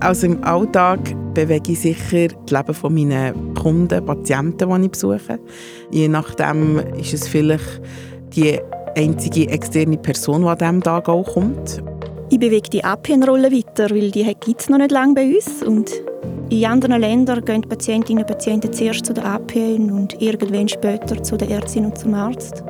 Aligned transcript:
Also 0.00 0.26
im 0.26 0.42
Alltag 0.44 1.00
bewege 1.34 1.72
ich 1.72 1.80
sicher 1.80 2.28
das 2.46 2.82
Leben 2.82 2.94
meiner 2.94 3.32
Kunden, 3.60 4.04
Patienten, 4.04 4.68
die 4.68 4.84
ich 4.84 4.90
besuche. 4.90 5.38
Je 5.90 6.08
nachdem 6.08 6.78
ist 6.98 7.14
es 7.14 7.28
vielleicht 7.28 7.80
die 8.34 8.58
einzige 8.96 9.48
externe 9.48 9.98
Person, 9.98 10.42
die 10.42 10.48
an 10.48 10.58
diesem 10.58 10.82
Tag 10.82 11.08
auch 11.08 11.34
kommt. 11.34 11.82
Ich 12.30 12.38
bewege 12.38 12.68
die 12.70 12.84
APN-Rolle 12.84 13.50
weiter, 13.50 13.90
weil 13.90 14.10
die 14.10 14.24
gibt 14.40 14.60
es 14.60 14.68
noch 14.68 14.78
nicht 14.78 14.92
lange 14.92 15.14
bei 15.14 15.34
uns. 15.34 15.62
Und 15.62 15.90
in 16.50 16.64
anderen 16.64 17.00
Ländern 17.00 17.44
gehen 17.44 17.62
die 17.62 17.68
Patientinnen 17.68 18.22
und 18.22 18.28
Patienten 18.28 18.72
zuerst 18.72 19.06
zu 19.06 19.14
der 19.14 19.24
APN 19.24 19.90
und 19.90 20.20
irgendwann 20.20 20.68
später 20.68 21.22
zu 21.22 21.36
der 21.36 21.50
Ärztin 21.50 21.86
und 21.86 21.98
zum 21.98 22.14
Arzt. 22.14 22.62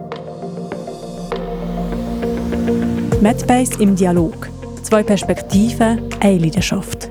MedBase 3.21 3.83
im 3.83 3.97
Dialog. 3.97 4.49
Zwei 4.83 5.03
Perspektiven, 5.03 6.09
eine 6.21 6.39
Leidenschaft. 6.39 7.11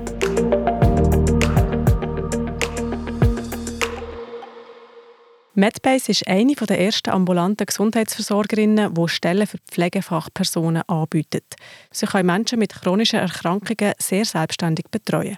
MedBase 5.54 6.12
ist 6.12 6.28
eine 6.28 6.54
der 6.54 6.80
ersten 6.80 7.10
ambulanten 7.10 7.66
Gesundheitsversorgerinnen, 7.66 8.94
die 8.94 9.08
Stellen 9.08 9.46
für 9.46 9.58
Pflegefachpersonen 9.70 10.82
anbietet. 10.86 11.56
Sie 11.90 12.06
können 12.06 12.26
Menschen 12.26 12.60
mit 12.60 12.72
chronischen 12.74 13.18
Erkrankungen 13.18 13.92
sehr 13.98 14.24
selbstständig 14.24 14.86
betreuen. 14.92 15.36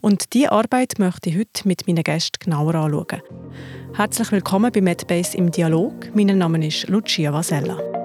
Und 0.00 0.32
diese 0.32 0.52
Arbeit 0.52 0.98
möchte 0.98 1.28
ich 1.28 1.36
heute 1.36 1.68
mit 1.68 1.86
meinen 1.86 2.02
Gästen 2.02 2.38
genauer 2.42 2.76
anschauen. 2.76 3.20
Herzlich 3.94 4.32
willkommen 4.32 4.72
bei 4.72 4.80
MedBase 4.80 5.36
im 5.36 5.50
Dialog. 5.50 6.14
Mein 6.14 6.38
Name 6.38 6.66
ist 6.66 6.88
Lucia 6.88 7.30
Vasella. 7.30 7.97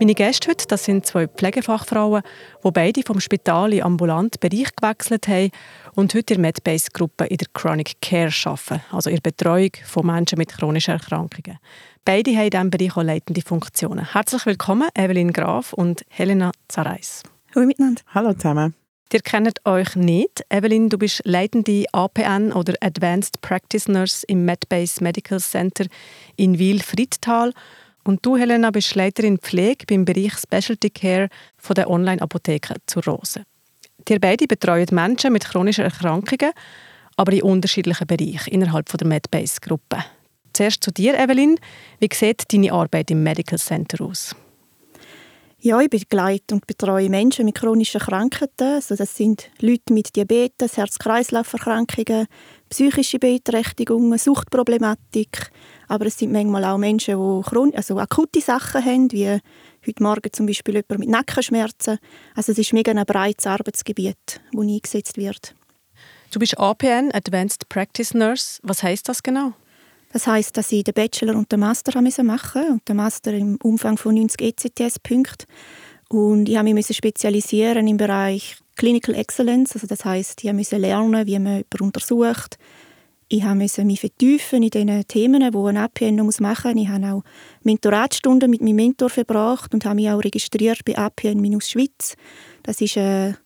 Meine 0.00 0.14
Gäste 0.14 0.50
heute 0.50 0.66
das 0.66 0.84
sind 0.84 1.06
zwei 1.06 1.28
Pflegefachfrauen, 1.28 2.22
die 2.64 2.70
beide 2.72 3.02
vom 3.04 3.20
Spital 3.20 3.72
in 3.72 3.84
ambulanten 3.84 4.40
Bereich 4.40 4.74
gewechselt 4.74 5.28
haben 5.28 5.50
und 5.94 6.12
heute 6.14 6.34
in 6.34 6.42
der 6.42 6.50
MedBase-Gruppe 6.50 7.26
in 7.26 7.36
der 7.36 7.46
Chronic 7.54 8.00
Care 8.02 8.32
arbeiten, 8.44 8.82
also 8.90 9.08
in 9.08 9.16
der 9.16 9.30
Betreuung 9.30 9.70
von 9.84 10.06
Menschen 10.06 10.38
mit 10.38 10.52
chronischen 10.52 10.94
Erkrankungen. 10.94 11.58
Beide 12.04 12.32
haben 12.32 12.44
in 12.44 12.50
diesem 12.50 12.70
Bereich 12.70 12.96
auch 12.96 13.02
leitende 13.04 13.42
Funktionen. 13.42 14.12
Herzlich 14.12 14.44
willkommen, 14.46 14.88
Evelyn 14.96 15.32
Graf 15.32 15.72
und 15.72 16.02
Helena 16.08 16.50
Zareis. 16.66 17.22
Hallo 17.54 17.64
miteinander. 17.64 18.02
Hallo 18.12 18.32
zusammen. 18.34 18.74
Ihr 19.12 19.20
kennt 19.20 19.64
euch 19.64 19.94
nicht. 19.94 20.44
Evelyn, 20.48 20.88
du 20.88 20.98
bist 20.98 21.22
leitende 21.24 21.84
APN 21.92 22.52
oder 22.52 22.74
Advanced 22.80 23.40
Practice 23.42 23.86
Nurse 23.86 24.26
im 24.26 24.44
MedBase 24.44 25.00
Medical 25.04 25.38
Center 25.38 25.86
in 26.34 26.58
Wil-Friedtal 26.58 27.52
und 28.04 28.24
du, 28.24 28.36
Helena, 28.36 28.70
bist 28.70 28.94
Leiterin 28.94 29.38
Pflege 29.38 29.86
beim 29.86 30.04
Bereich 30.04 30.34
Specialty 30.34 30.90
Care 30.90 31.28
von 31.56 31.74
der 31.74 31.90
Online-Apotheke 31.90 32.74
zur 32.86 33.04
Rose. 33.04 33.42
Ihr 34.08 34.20
beide 34.20 34.46
betreuen 34.46 34.88
Menschen 34.92 35.32
mit 35.32 35.44
chronischen 35.44 35.84
Erkrankungen, 35.84 36.52
aber 37.16 37.32
in 37.32 37.42
unterschiedlichen 37.42 38.06
Bereichen 38.06 38.52
innerhalb 38.52 38.86
der 38.86 39.06
MedBase-Gruppe. 39.06 40.04
Zuerst 40.52 40.84
zu 40.84 40.90
dir, 40.92 41.18
Evelyn. 41.18 41.58
Wie 41.98 42.08
sieht 42.12 42.52
deine 42.52 42.72
Arbeit 42.72 43.10
im 43.10 43.22
Medical 43.22 43.58
Center 43.58 44.04
aus? 44.04 44.36
Ja, 45.58 45.80
ich 45.80 45.88
begleite 45.88 46.54
und 46.54 46.66
betreue 46.66 47.08
Menschen 47.08 47.46
mit 47.46 47.54
chronischen 47.54 48.00
Krankheiten. 48.00 48.74
Also 48.74 48.96
das 48.96 49.16
sind 49.16 49.48
Leute 49.60 49.94
mit 49.94 50.14
Diabetes, 50.14 50.76
Herz-Kreislauf-Erkrankungen, 50.76 52.26
psychische 52.68 53.18
Beeinträchtigungen, 53.18 54.18
Suchtproblematik. 54.18 55.50
Aber 55.88 56.06
es 56.06 56.18
sind 56.18 56.32
manchmal 56.32 56.64
auch 56.64 56.78
Menschen, 56.78 57.16
die 57.16 57.76
also 57.76 57.98
akute 57.98 58.40
Sachen 58.40 58.84
haben, 58.84 59.12
wie 59.12 59.28
heute 59.86 60.02
Morgen 60.02 60.32
zum 60.32 60.46
Beispiel 60.46 60.74
jemand 60.74 60.98
mit 60.98 61.08
Nackenschmerzen. 61.08 61.98
Also 62.34 62.52
es 62.52 62.58
ist 62.58 62.72
mega 62.72 62.92
ein 62.92 63.04
breites 63.04 63.46
Arbeitsgebiet, 63.46 64.40
das 64.52 64.60
eingesetzt 64.60 65.16
wird. 65.16 65.54
Du 66.30 66.38
bist 66.38 66.58
APN, 66.58 67.12
Advanced 67.12 67.68
Practice 67.68 68.14
Nurse. 68.14 68.58
Was 68.62 68.82
heißt 68.82 69.08
das 69.08 69.22
genau? 69.22 69.52
Das 70.12 70.26
heißt, 70.26 70.56
dass 70.56 70.70
ich 70.72 70.84
den 70.84 70.94
Bachelor 70.94 71.34
und 71.36 71.50
den 71.50 71.60
Master 71.60 72.00
machen 72.00 72.24
musste 72.24 72.66
und 72.72 72.88
den 72.88 72.96
Master 72.96 73.32
im 73.32 73.56
Umfang 73.62 73.98
von 73.98 74.14
90 74.14 74.40
ECTS-Punkten. 74.40 75.46
Und 76.08 76.48
ich 76.48 76.54
musste 76.56 76.74
mich 76.74 76.86
spezialisieren 76.96 77.86
im 77.88 77.96
Bereich 77.96 78.56
Clinical 78.76 79.14
Excellence, 79.14 79.74
also 79.74 79.86
das 79.86 80.04
heißt, 80.04 80.44
ich 80.44 80.52
musste 80.52 80.78
lernen, 80.78 81.26
wie 81.26 81.38
man 81.38 81.56
jemanden 81.56 81.80
untersucht. 81.80 82.58
Ich 83.28 83.42
musste 83.42 83.84
mich 83.84 84.00
vertiefen 84.00 84.62
in 84.62 84.70
den 84.70 85.06
Themen, 85.06 85.40
die 85.40 85.58
ein 85.58 85.76
APN 85.76 86.16
machen 86.16 86.26
muss. 86.26 86.40
Ich 86.40 86.88
habe 86.88 87.12
auch 87.12 87.22
Mentoratstunden 87.62 88.50
mit 88.50 88.60
meinem 88.60 88.76
Mentor 88.76 89.08
verbracht 89.10 89.72
und 89.72 89.84
habe 89.84 89.96
mich 89.96 90.10
auch 90.10 90.22
registriert 90.22 90.84
bei 90.84 90.96
APN-Schweiz. 90.96 92.16
Das 92.62 92.80
ist 92.80 92.98
ein, 92.98 93.36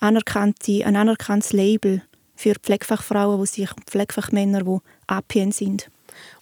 anerkannte, 0.00 0.84
ein 0.84 0.96
anerkanntes 0.96 1.52
Label 1.52 2.02
für 2.34 2.54
Pflegefachfrauen, 2.54 3.40
die 3.40 3.46
sich 3.46 3.70
Pflegefachmänner, 3.86 4.64
die 4.64 4.78
APN 5.06 5.52
sind. 5.52 5.90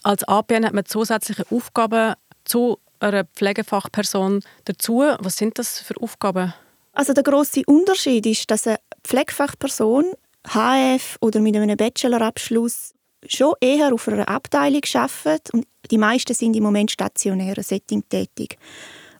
Als 0.03 0.23
APN 0.23 0.65
hat 0.65 0.73
man 0.73 0.85
zusätzliche 0.85 1.45
Aufgaben 1.51 2.15
zu 2.45 2.79
einer 2.99 3.25
Pflegefachperson 3.25 4.41
dazu. 4.65 5.03
Was 5.19 5.37
sind 5.37 5.59
das 5.59 5.79
für 5.79 5.95
Aufgaben? 6.01 6.53
Also 6.97 7.13
der 7.13 7.21
große 7.21 7.61
Unterschied 7.67 8.25
ist, 8.25 8.49
dass 8.49 8.65
eine 8.65 8.79
Pflegefachperson 9.03 10.13
HF 10.47 11.17
oder 11.21 11.39
mit 11.41 11.55
einem 11.55 11.77
Bachelorabschluss 11.77 12.95
schon 13.27 13.53
eher 13.61 13.93
auf 13.93 14.07
einer 14.07 14.27
Abteilung 14.27 14.81
arbeitet 14.95 15.53
und 15.53 15.67
die 15.91 15.99
meisten 15.99 16.33
sind 16.33 16.55
im 16.55 16.63
Moment 16.63 16.89
stationären 16.89 17.63
Setting 17.63 18.01
tätig 18.09 18.57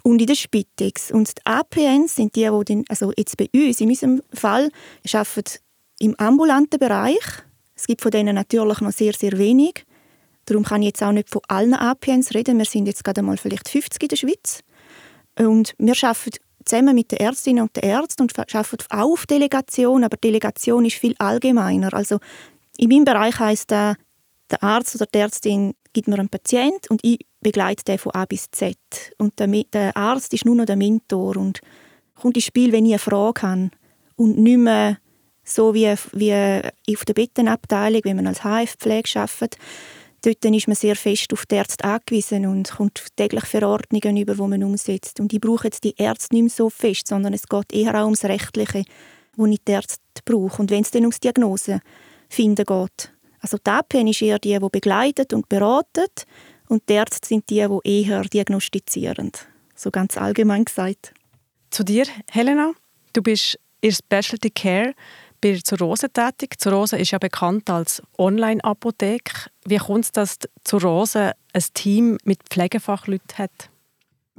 und 0.02 0.20
in 0.20 0.26
der 0.26 0.34
Spitex. 0.34 1.12
Und 1.12 1.38
die 1.38 1.46
APNs 1.46 2.16
sind 2.16 2.36
die, 2.36 2.50
die 2.50 2.66
den, 2.66 2.84
also 2.90 3.14
jetzt 3.16 3.38
bei 3.38 3.48
uns 3.54 3.80
in 3.80 3.90
unserem 3.90 4.24
Fall 4.34 4.72
arbeiten 5.14 5.60
im 6.00 6.16
ambulanten 6.16 6.80
Bereich. 6.80 7.44
Es 7.76 7.86
gibt 7.86 8.02
von 8.02 8.10
denen 8.10 8.34
natürlich 8.34 8.82
noch 8.82 8.92
sehr, 8.92 9.14
sehr 9.14 9.38
wenig. 9.38 9.86
Darum 10.46 10.64
kann 10.64 10.82
ich 10.82 10.88
jetzt 10.88 11.04
auch 11.04 11.12
nicht 11.12 11.30
von 11.30 11.44
allen 11.48 11.76
APNs 11.76 12.34
reden. 12.34 12.58
Wir 12.58 12.66
sind 12.66 12.88
jetzt 12.88 13.04
gerade 13.04 13.22
mal 13.22 13.38
vielleicht 13.38 13.70
50 13.70 14.02
in 14.02 14.08
der 14.08 14.16
Schweiz. 14.16 14.64
Und 15.38 15.76
wir 15.78 15.94
arbeiten 16.02 16.40
zusammen 16.68 16.96
mit 16.96 17.12
den 17.12 17.20
Ärztinnen 17.20 17.64
und 17.64 17.76
den 17.76 17.84
Ärzten 17.84 18.24
und 18.24 18.38
arbeiten 18.38 18.86
auch 18.90 19.14
auf 19.14 19.26
Delegation, 19.26 20.04
aber 20.04 20.18
Delegation 20.18 20.86
ist 20.86 20.96
viel 20.96 21.16
allgemeiner. 21.18 21.94
Also 21.94 22.20
in 22.78 22.90
meinem 22.90 23.06
Bereich 23.06 23.40
heißt 23.40 23.72
der, 23.72 23.98
der 24.52 24.64
Arzt 24.64 24.96
oder 24.96 25.06
die 25.06 25.18
Ärztin 25.18 25.74
gibt 25.94 26.08
mir 26.08 26.20
einen 26.20 26.30
Patient 26.30 26.90
und 26.90 27.02
ich 27.04 27.26
begleite 27.42 27.84
den 27.84 27.98
von 27.98 28.14
A 28.14 28.26
bis 28.26 28.50
Z. 28.52 28.78
Und 29.18 29.40
der, 29.40 29.48
der 29.48 29.96
Arzt 29.98 30.34
ist 30.34 30.46
nur 30.46 30.56
noch 30.56 30.66
der 30.66 30.76
Mentor 30.76 31.38
und 31.38 31.62
kommt 32.16 32.36
ins 32.36 32.46
Spiel, 32.46 32.72
wenn 32.72 32.86
ich 32.86 32.94
eine 32.94 33.00
Frage 33.00 33.42
habe 33.42 33.70
und 34.16 34.38
nicht 34.38 34.58
mehr 34.58 34.98
so 35.44 35.74
wie, 35.74 35.94
wie 36.12 36.94
auf 36.94 37.06
der 37.06 37.14
Bettenabteilung, 37.14 38.02
wenn 38.04 38.18
man 38.18 38.28
als 38.28 38.44
HF-Pflege 38.44 39.20
arbeitet, 39.20 39.58
Dort 40.28 40.44
ist 40.44 40.68
man 40.68 40.76
sehr 40.76 40.98
fest 40.98 41.32
auf 41.32 41.46
die 41.46 41.56
Ärzte 41.56 41.86
angewiesen 41.86 42.48
und 42.48 42.70
kommt 42.70 43.02
täglich 43.16 43.46
Verordnungen 43.46 44.18
über, 44.18 44.36
die 44.36 44.42
man 44.42 44.62
umsetzt. 44.62 45.22
Und 45.22 45.32
ich 45.32 45.40
brauche 45.40 45.68
jetzt 45.68 45.86
die 45.86 45.96
Ärzte 45.96 46.36
nicht 46.36 46.42
mehr 46.42 46.50
so 46.50 46.70
fest, 46.70 47.08
sondern 47.08 47.34
es 47.34 47.48
geht 47.48 47.72
eher 47.72 47.96
auch 47.96 48.04
ums 48.04 48.26
Rechtliche, 48.26 48.84
wo 49.38 49.46
ich 49.46 49.62
die 49.66 49.72
Ärzte 49.72 50.02
brauche. 50.26 50.62
Und 50.62 50.70
wenn 50.70 50.82
es 50.82 50.92
dann 50.92 51.04
ums 51.04 51.22
Diagnose 51.22 51.80
finden 52.28 52.66
geht. 52.66 53.14
Also 53.40 53.58
die 53.58 53.70
APN 53.70 54.08
ist 54.08 54.22
eher 54.22 54.38
die, 54.38 54.60
die 54.60 54.70
begleitet 54.70 55.32
und 55.32 55.48
beratet 55.48 56.26
und 56.68 56.84
die 56.90 56.96
Ärzte 56.96 57.26
sind 57.26 57.50
die, 57.50 57.66
die 57.66 58.04
eher 58.04 58.24
diagnostizieren. 58.24 59.32
So 59.76 59.92
ganz 59.92 60.18
allgemein 60.18 60.66
gesagt. 60.66 61.14
Zu 61.70 61.86
dir, 61.86 62.04
Helena. 62.30 62.74
Du 63.14 63.22
bist 63.22 63.58
in 63.80 63.94
Specialty 63.94 64.50
Care 64.50 64.94
bin 65.42 65.64
zur 65.64 65.80
Rose 65.80 66.10
tätig. 66.10 66.60
Zur 66.60 66.74
Rose 66.74 66.98
ist 66.98 67.12
ja 67.12 67.18
bekannt 67.18 67.70
als 67.70 68.02
Online-Apotheke. 68.18 69.50
Wie 69.66 69.78
kommt 69.78 70.06
es, 70.06 70.12
dass 70.12 70.38
zur 70.64 70.82
Rose 70.82 71.32
ein 71.54 71.64
Team 71.74 72.18
mit 72.24 72.40
Pflegefachleuten 72.50 73.38
hat? 73.38 73.70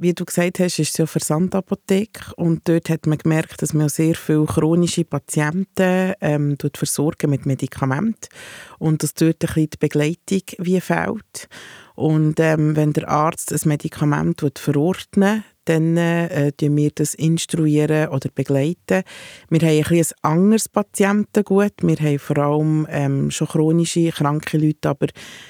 Wie 0.01 0.13
du 0.13 0.23
gesagt 0.23 0.59
hast, 0.59 0.79
ist 0.79 0.91
es 0.91 0.97
ja 0.97 1.05
Versandapotheke 1.05 2.33
und 2.37 2.69
dort 2.69 2.89
hat 2.89 3.05
man 3.05 3.17
gemerkt, 3.17 3.61
dass 3.61 3.73
man 3.73 3.89
sehr 3.89 4.15
viele 4.15 4.45
chronische 4.45 5.03
Patienten 5.03 6.13
ähm, 6.21 6.55
versorgen 6.73 7.29
mit 7.29 7.45
Medikamenten 7.45 8.29
und 8.77 9.03
dass 9.03 9.13
dort 9.13 9.43
ein 9.43 9.69
die 9.69 9.77
Begleitung 9.77 10.43
wie 10.59 10.79
fehlt. 10.79 11.49
Und 11.95 12.39
ähm, 12.39 12.77
wenn 12.77 12.93
der 12.93 13.09
Arzt 13.09 13.51
ein 13.51 13.59
Medikament 13.65 14.41
verordnet, 14.57 15.43
dann 15.65 15.97
äh, 15.97 16.51
wir 16.57 16.91
das 16.93 17.13
instruieren 17.13 18.09
oder 18.09 18.29
begleiten. 18.33 19.03
Wir 19.49 19.59
haben 19.59 19.93
ein, 19.93 19.97
ein 19.97 20.05
anderes 20.21 20.69
Patientengut. 20.69 21.73
Wir 21.81 21.97
haben 21.97 22.19
vor 22.19 22.37
allem 22.37 22.87
ähm, 22.89 23.31
schon 23.31 23.47
chronische, 23.47 24.11
kranke 24.11 24.57
Leute, 24.57 24.89
aber 24.89 25.07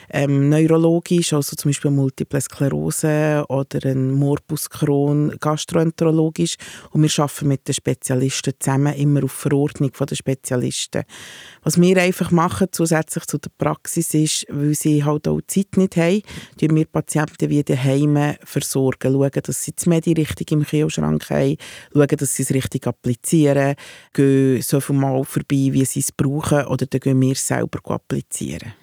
ähm, 0.09 0.49
neurologisch, 0.49 1.33
also 1.33 1.55
zum 1.55 1.69
Beispiel 1.69 1.91
Multiple 1.91 2.41
Sklerose 2.41 3.45
oder 3.47 3.89
ein 3.89 4.11
Morbus 4.11 4.69
Crohn, 4.69 5.35
gastroenterologisch. 5.39 6.55
Und 6.91 7.03
wir 7.03 7.23
arbeiten 7.23 7.47
mit 7.47 7.67
den 7.67 7.73
Spezialisten 7.73 8.53
zusammen, 8.59 8.93
immer 8.95 9.23
auf 9.23 9.31
Verordnung 9.31 9.91
der 9.91 10.15
Spezialisten. 10.15 11.03
Was 11.63 11.79
wir 11.79 11.97
einfach 11.97 12.31
machen, 12.31 12.67
zusätzlich 12.71 13.25
zu 13.25 13.37
der 13.37 13.51
Praxis, 13.57 14.13
ist, 14.13 14.45
weil 14.49 14.73
sie 14.75 15.03
halt 15.03 15.27
auch 15.27 15.41
Zeit 15.47 15.77
nicht 15.77 15.97
haben, 15.97 16.21
wir 16.75 16.85
Patienten 16.85 17.49
wieder 17.49 17.75
daheim 17.75 18.35
versorgen, 18.43 19.13
schauen, 19.13 19.41
dass 19.43 19.63
sie 19.63 19.73
das 19.75 19.85
Medi 19.99 20.21
richtig 20.21 20.51
im 20.51 20.65
Kühlschrank 20.65 21.29
haben, 21.29 21.57
schauen, 21.93 22.07
dass 22.07 22.35
sie 22.35 22.43
es 22.43 22.53
richtig 22.53 22.87
applizieren, 22.87 23.75
gehen 24.13 24.61
so 24.61 24.79
viel 24.79 24.95
Mal 24.95 25.23
vorbei, 25.23 25.69
wie 25.71 25.85
sie 25.85 25.99
es 25.99 26.11
brauchen, 26.11 26.65
oder 26.67 26.85
dann 26.85 26.99
gehen 26.99 27.21
wir 27.21 27.33
es 27.33 27.45
selber 27.45 27.79
applizieren. 27.91 28.73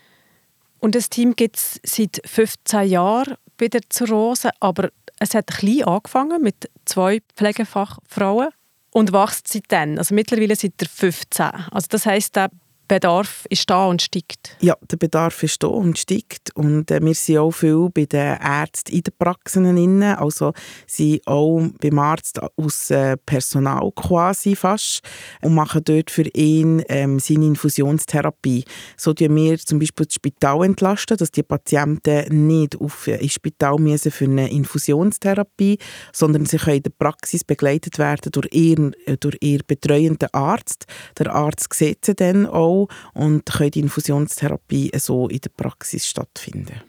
Und 0.78 0.94
das 0.94 1.08
Team 1.08 1.34
gibt 1.34 1.56
es 1.56 1.80
seit 1.84 2.20
15 2.24 2.88
Jahren 2.88 3.34
bei 3.56 3.68
der 3.68 3.80
Zurose, 3.88 4.50
aber 4.60 4.90
es 5.18 5.34
hat 5.34 5.46
klein 5.46 5.84
angefangen 5.84 6.42
mit 6.42 6.70
zwei 6.84 7.20
Pflegefachfrauen 7.34 8.50
und 8.90 9.12
wächst 9.12 9.48
seitdem. 9.48 9.98
Also 9.98 10.14
mittlerweile 10.14 10.54
seit 10.54 10.78
der 10.80 10.88
15. 10.88 11.46
Also 11.70 11.86
das 11.88 12.04
heißt, 12.04 12.36
der 12.36 12.50
Bedarf 12.88 13.46
ist 13.48 13.68
da 13.70 13.86
und 13.86 14.02
steigt. 14.02 14.56
Ja, 14.60 14.76
der 14.90 14.96
Bedarf 14.96 15.42
ist 15.42 15.62
da 15.62 15.68
und 15.68 15.98
steigt. 15.98 16.54
Und 16.54 16.90
äh, 16.90 17.02
wir 17.02 17.14
sind 17.14 17.38
auch 17.38 17.50
viel 17.50 17.88
bei 17.94 18.04
den 18.04 18.36
Ärzten 18.38 18.92
in 18.92 19.02
den 19.02 19.14
Praxen. 19.18 19.64
Drin. 19.86 20.02
Also 20.02 20.52
sind 20.86 21.26
auch 21.26 21.60
beim 21.80 21.98
Arzt 21.98 22.40
aus 22.56 22.90
äh, 22.90 23.16
Personal 23.16 23.90
quasi 23.94 24.56
fast 24.56 25.00
und 25.42 25.54
machen 25.54 25.82
dort 25.84 26.10
für 26.10 26.28
ihn 26.34 26.82
ähm, 26.88 27.18
seine 27.18 27.46
Infusionstherapie. 27.46 28.64
So 28.96 29.12
tun 29.12 29.34
wir 29.36 29.58
zum 29.58 29.78
Beispiel 29.78 30.06
das 30.06 30.14
Spital 30.14 30.64
entlasten, 30.64 31.16
dass 31.16 31.30
die 31.30 31.42
Patienten 31.42 32.46
nicht 32.46 32.80
auf, 32.80 33.06
äh, 33.06 33.16
ins 33.16 33.34
Spital 33.34 33.78
müssen 33.78 34.10
für 34.10 34.24
eine 34.24 34.50
Infusionstherapie, 34.50 35.78
sondern 36.12 36.46
sie 36.46 36.58
können 36.58 36.76
in 36.76 36.82
der 36.82 36.90
Praxis 36.90 37.44
begleitet 37.44 37.98
werden 37.98 38.32
durch 38.32 38.48
ihren, 38.52 38.94
äh, 39.06 39.16
durch 39.16 39.36
ihren 39.40 39.62
betreuenden 39.66 40.28
Arzt. 40.32 40.86
Der 41.18 41.34
Arzt 41.34 41.72
sieht 41.74 42.04
sie 42.04 42.14
dann 42.14 42.46
auch 42.46 42.75
auch 42.82 42.88
und 43.14 43.46
können 43.46 43.70
die 43.70 43.80
Infusionstherapie 43.80 44.90
so 44.98 45.28
in 45.28 45.40
der 45.40 45.50
Praxis 45.50 46.06
stattfinden. 46.06 46.80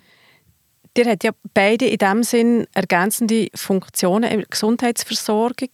Ihr 0.98 1.06
habt 1.06 1.24
ja 1.24 1.31
beide 1.54 1.86
in 1.86 1.98
dem 1.98 2.24
Sinn 2.24 2.66
ergänzende 2.74 3.50
Funktionen 3.54 4.31
in 4.31 4.39
der 4.39 4.48
Gesundheitsversorgung. 4.48 5.69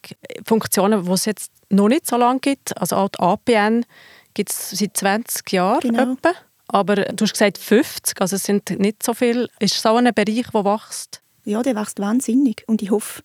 Funktionen, 0.45 1.06
die 1.06 1.12
es 1.12 1.25
jetzt 1.25 1.51
noch 1.69 1.88
nicht 1.88 2.06
so 2.06 2.18
lange 2.18 2.42
gibt. 2.42 2.77
Also 2.77 2.98
auch 2.98 3.10
die 3.10 3.19
APN 3.19 3.86
gibt 4.33 4.51
es 4.51 4.71
seit 4.71 4.98
20 4.98 5.51
Jahren 5.51 5.80
genau. 5.80 6.13
etwa. 6.13 6.33
Aber 6.68 6.95
du 6.95 7.24
hast 7.24 7.33
gesagt 7.33 7.57
50, 7.57 8.19
also 8.19 8.36
es 8.36 8.44
sind 8.44 8.69
nicht 8.80 9.04
so 9.04 9.13
viele. 9.13 9.48
Ist 9.60 9.81
so 9.81 9.95
ein 9.95 10.13
Bereich, 10.13 10.48
der 10.54 10.65
wächst? 10.65 11.21
Ja, 11.45 11.62
der 11.62 11.75
wächst 11.75 12.00
wahnsinnig. 12.00 12.63
Und 12.68 12.81
ich 12.81 12.92
hoffe, 12.92 13.21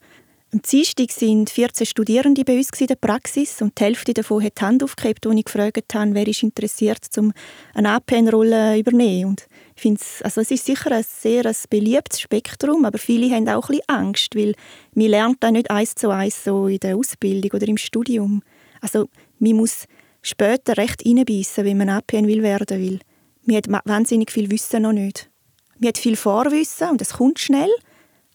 am 0.51 0.63
Dienstag 0.63 1.09
waren 1.21 1.47
14 1.47 1.87
Studierende 1.87 2.43
bei 2.43 2.57
uns 2.57 2.71
in 2.79 2.87
der 2.87 2.95
Praxis 2.95 3.61
und 3.61 3.79
die 3.79 3.85
Hälfte 3.85 4.15
davon 4.15 4.43
hat 4.43 4.59
die 4.59 4.65
Hand 4.65 4.83
aufgehebt, 4.83 5.27
als 5.27 5.37
ich 5.37 5.45
gefragt 5.45 5.95
habe, 5.95 6.15
wer 6.15 6.27
ist 6.27 6.43
interessiert, 6.43 7.07
um 7.19 7.33
eine 7.75 7.91
APN-Rolle 7.91 8.73
zu 8.73 8.81
übernehmen. 8.81 9.31
Und 9.31 9.47
ich 9.77 9.83
finde 9.83 10.01
also 10.23 10.41
es 10.41 10.51
ist 10.51 10.65
sicher 10.65 10.91
ein 10.91 11.05
sehr 11.07 11.45
ein 11.45 11.55
beliebtes 11.69 12.21
Spektrum, 12.21 12.87
aber 12.87 12.97
viele 12.97 13.35
haben 13.35 13.47
auch 13.49 13.69
ein 13.69 13.77
bisschen 13.77 13.89
Angst, 13.89 14.35
weil 14.37 14.55
man 14.95 15.09
lernt 15.09 15.37
da 15.41 15.51
nicht 15.51 15.71
eins 15.71 15.95
zu 15.95 16.09
eins 16.09 16.45
so 16.45 16.67
in 16.67 16.81
der 16.81 16.97
Ausbildung 16.97 17.51
oder 17.53 17.69
im 17.69 17.77
Studium. 17.77 18.43
Also 18.81 19.09
man 19.39 19.53
muss 19.53 19.85
später 20.23 20.79
recht 20.79 21.05
reinbeissen, 21.05 21.67
wenn 21.67 21.77
man 21.77 21.91
APN 21.91 22.27
will 22.27 22.43
werden 22.43 22.81
will. 22.81 23.01
Man 23.45 23.57
hat 23.57 23.67
wahnsinnig 23.85 24.31
viel 24.31 24.51
Wissen 24.51 24.83
noch 24.83 24.93
nicht. 24.93 25.31
Man 25.79 25.89
hat 25.89 25.99
viel 25.99 26.17
Vorwissen 26.17 26.89
und 26.89 27.03
es 27.03 27.13
kommt 27.13 27.39
schnell, 27.39 27.71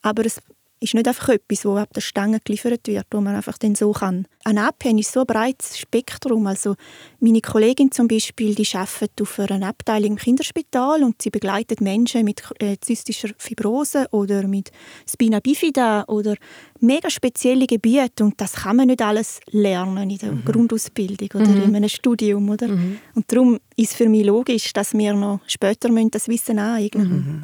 aber 0.04 0.26
es 0.26 0.40
ist 0.84 0.94
nicht 0.94 1.08
einfach 1.08 1.30
etwas, 1.30 1.62
das 1.62 1.78
ab 1.78 1.94
der 1.94 2.02
Stange 2.02 2.40
geliefert 2.44 2.88
wird, 2.88 3.06
wo 3.12 3.22
man 3.22 3.36
einfach 3.36 3.58
dann 3.58 3.76
so 3.76 3.92
kann. 3.94 4.28
Ein 4.44 4.58
APN 4.58 4.98
ist 4.98 5.14
so 5.14 5.22
ein 5.22 5.26
breites 5.26 5.78
Spektrum. 5.78 6.46
Also 6.48 6.76
meine 7.20 7.40
Kollegin 7.40 7.92
zum 7.92 8.08
Beispiel, 8.08 8.54
die 8.54 8.68
arbeitet 8.76 9.22
auf 9.22 9.40
einer 9.40 9.68
Abteilung 9.68 10.12
im 10.12 10.18
Kinderspital 10.18 11.04
und 11.04 11.22
sie 11.22 11.30
begleitet 11.30 11.80
Menschen 11.80 12.26
mit 12.26 12.44
äh, 12.60 12.78
zystischer 12.82 13.30
Fibrose 13.38 14.08
oder 14.12 14.46
mit 14.48 14.72
Spina 15.10 15.40
bifida 15.40 16.04
oder 16.08 16.36
mega 16.82 17.10
spezielle 17.10 17.66
Gebiete 17.66 18.24
und 18.24 18.40
das 18.42 18.54
kann 18.54 18.76
man 18.76 18.88
nicht 18.88 19.02
alles 19.02 19.40
lernen 19.52 20.10
in 20.10 20.18
der 20.18 20.32
mhm. 20.32 20.46
Grundausbildung 20.46 21.30
oder 21.34 21.48
mhm. 21.48 21.64
in 21.64 21.76
einem 21.76 21.90
Studium. 21.90 22.50
Oder? 22.50 22.68
Mhm. 22.68 22.98
Und 23.16 23.32
darum 23.32 23.60
ist 23.78 23.92
es 23.92 23.96
für 23.96 24.10
mich 24.10 24.26
logisch, 24.26 24.74
dass 24.74 24.94
wir 24.94 25.14
noch 25.14 25.40
später 25.48 25.90
das 26.12 26.28
Wissen 26.28 26.60
aneignen 26.60 27.08
müssen. 27.08 27.32
Mhm. 27.32 27.44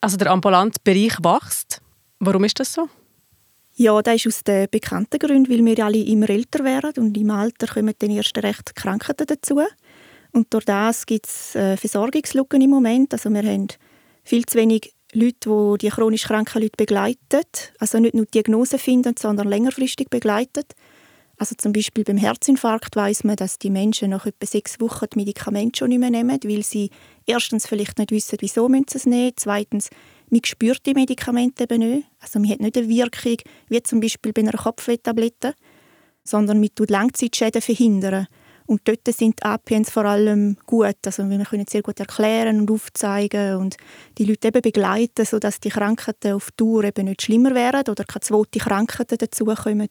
Also 0.00 0.16
der 0.16 0.32
ambulante 0.32 0.80
Bereich 0.82 1.16
wächst 1.22 1.81
Warum 2.24 2.44
ist 2.44 2.60
das 2.60 2.72
so? 2.72 2.88
Ja, 3.74 4.00
das 4.00 4.14
ist 4.14 4.26
aus 4.28 4.44
den 4.44 4.68
bekannten 4.70 5.18
Gründen, 5.18 5.50
weil 5.50 5.64
wir 5.64 5.84
alle 5.84 5.98
immer 5.98 6.30
älter 6.30 6.62
werden 6.62 7.02
und 7.02 7.16
im 7.16 7.32
Alter 7.32 7.66
kommen 7.66 7.94
dann 7.98 8.10
erst 8.10 8.38
recht 8.38 8.76
Krankheiten 8.76 9.26
dazu. 9.26 9.60
Und 10.30 10.54
durch 10.54 10.64
das 10.64 11.04
gibt 11.04 11.26
es 11.26 11.56
äh, 11.56 11.76
Versorgungslücken 11.76 12.62
im 12.62 12.70
Moment. 12.70 13.12
Also 13.12 13.28
wir 13.28 13.42
haben 13.42 13.66
viel 14.22 14.46
zu 14.46 14.56
wenig 14.56 14.94
Leute, 15.12 15.50
die 15.50 15.78
die 15.78 15.90
chronisch 15.90 16.22
kranken 16.22 16.62
Leute 16.62 16.76
begleiten. 16.76 17.42
Also 17.80 17.98
nicht 17.98 18.14
nur 18.14 18.26
Diagnose 18.26 18.78
finden, 18.78 19.14
sondern 19.18 19.48
längerfristig 19.48 20.08
begleiten. 20.08 20.62
Also 21.38 21.56
zum 21.56 21.72
Beispiel 21.72 22.04
beim 22.04 22.18
Herzinfarkt 22.18 22.94
weiß 22.94 23.24
man, 23.24 23.34
dass 23.34 23.58
die 23.58 23.70
Menschen 23.70 24.10
nach 24.10 24.26
etwa 24.26 24.46
sechs 24.46 24.78
Wochen 24.78 25.06
die 25.12 25.18
Medikamente 25.18 25.80
schon 25.80 25.88
nicht 25.88 25.98
mehr 25.98 26.10
nehmen, 26.10 26.38
weil 26.44 26.62
sie 26.62 26.90
erstens 27.26 27.66
vielleicht 27.66 27.98
nicht 27.98 28.12
wissen, 28.12 28.36
wieso 28.38 28.68
sie 28.68 28.84
es 28.94 29.06
nehmen, 29.06 29.32
zweitens 29.34 29.90
man 30.32 30.40
spürt 30.44 30.86
die 30.86 30.94
Medikamente 30.94 31.64
eben 31.64 31.78
nicht. 31.80 32.08
Also 32.18 32.40
man 32.40 32.50
hat 32.50 32.60
nicht 32.60 32.76
eine 32.76 32.88
Wirkung, 32.88 33.36
wie 33.68 33.82
zum 33.82 34.00
Beispiel 34.00 34.32
bei 34.32 34.40
einer 34.40 34.52
Kopfwehtablette, 34.52 35.54
sondern 36.24 36.58
man 36.58 36.74
tut 36.74 36.90
Langzeitschäden 36.90 37.60
verhindern. 37.60 38.26
Und 38.64 38.80
dort 38.88 39.06
sind 39.08 39.40
die 39.40 39.44
APNs 39.44 39.90
vor 39.90 40.06
allem 40.06 40.56
gut. 40.66 40.96
Also 41.04 41.28
wir 41.28 41.44
können 41.44 41.66
sehr 41.68 41.82
gut 41.82 42.00
erklären 42.00 42.60
und 42.60 42.70
aufzeigen 42.70 43.56
und 43.56 43.76
die 44.16 44.24
Leute 44.24 44.48
eben 44.48 44.62
begleiten, 44.62 45.26
sodass 45.26 45.60
die 45.60 45.68
Krankheiten 45.68 46.32
auf 46.32 46.50
Dauer 46.56 46.84
eben 46.84 47.06
nicht 47.06 47.22
schlimmer 47.22 47.54
werden 47.54 47.90
oder 47.90 48.04
keine 48.04 48.20
zweite 48.20 48.58
Krankheiten 48.60 49.18
dazukommen. 49.18 49.88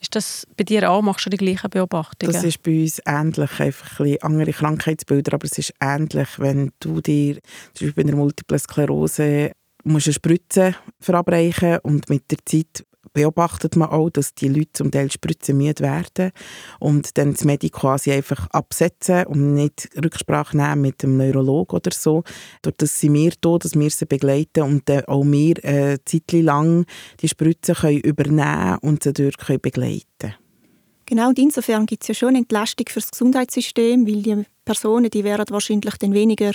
Ist 0.00 0.14
das 0.14 0.46
bei 0.56 0.64
dir 0.64 0.90
auch? 0.90 1.02
Machst 1.02 1.26
du 1.26 1.30
die 1.30 1.36
gleichen 1.36 1.68
Beobachtungen? 1.68 2.32
Das 2.32 2.42
ist 2.42 2.62
bei 2.62 2.82
uns 2.82 3.00
ähnlich, 3.04 3.60
einfach 3.60 4.00
ein 4.00 4.04
bisschen 4.04 4.22
andere 4.22 4.52
Krankheitsbilder, 4.52 5.34
aber 5.34 5.44
es 5.44 5.58
ist 5.58 5.74
ähnlich, 5.80 6.28
wenn 6.38 6.72
du 6.80 7.00
dir 7.00 7.38
zum 7.74 7.88
Beispiel 7.88 8.04
bei 8.04 8.08
einer 8.08 8.16
Multiple 8.16 8.58
Sklerose 8.58 9.52
musst 9.84 10.06
eine 10.06 10.14
Spritze 10.14 10.74
verabreichen 11.00 11.78
und 11.82 12.08
mit 12.08 12.30
der 12.30 12.38
Zeit 12.44 12.84
beobachtet 13.12 13.76
man 13.76 13.90
auch, 13.90 14.10
dass 14.10 14.34
die 14.34 14.48
Leute 14.48 14.72
zum 14.72 14.90
Teil 14.90 15.10
Spritzen 15.10 15.56
müde 15.56 15.82
werden 15.82 16.32
und 16.78 17.18
dann 17.18 17.32
das 17.32 17.44
Medi 17.44 17.68
quasi 17.68 18.12
einfach 18.12 18.46
absetzen 18.50 19.26
und 19.26 19.54
nicht 19.54 19.90
Rücksprache 20.02 20.56
nehmen 20.56 20.80
mit 20.80 21.02
dem 21.02 21.16
Neurolog 21.16 21.74
oder 21.74 21.90
so. 21.92 22.22
Dort 22.62 22.80
sind 22.80 23.14
wir 23.14 23.32
da, 23.40 23.58
dass 23.58 23.74
wir 23.74 23.90
sie 23.90 24.06
begleiten 24.06 24.62
und 24.62 24.88
dann 24.88 25.04
auch 25.04 25.24
wir 25.24 25.62
äh, 25.64 25.98
Zeit 26.04 26.32
lang 26.32 26.86
die 27.20 27.28
Spritzen 27.28 27.74
können 27.74 28.00
übernehmen 28.00 28.78
und 28.80 29.02
sie 29.02 29.12
dort 29.12 29.38
können 29.38 29.60
begleiten 29.60 30.34
Genau, 31.04 31.28
und 31.28 31.38
insofern 31.38 31.84
gibt 31.84 32.04
es 32.04 32.08
ja 32.08 32.14
schon 32.14 32.30
eine 32.30 32.38
Entlastung 32.38 32.86
für 32.88 33.00
das 33.00 33.10
Gesundheitssystem, 33.10 34.06
weil 34.06 34.22
die 34.22 34.46
Personen, 34.64 35.10
die 35.10 35.24
werden 35.24 35.44
wahrscheinlich 35.50 35.94
dann 35.98 36.14
weniger 36.14 36.52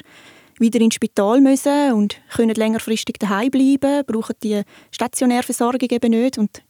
wieder 0.60 0.80
ins 0.80 0.96
Spital 0.96 1.42
müssen 1.42 1.94
und 1.94 2.20
können 2.36 2.56
längerfristig 2.56 3.18
daheim 3.20 3.52
bleiben, 3.52 4.04
brauchen 4.06 4.36
die 4.44 4.62
Stationärversorgung 4.92 5.90
eben 5.90 6.12
nicht. 6.12 6.38
Und 6.38 6.64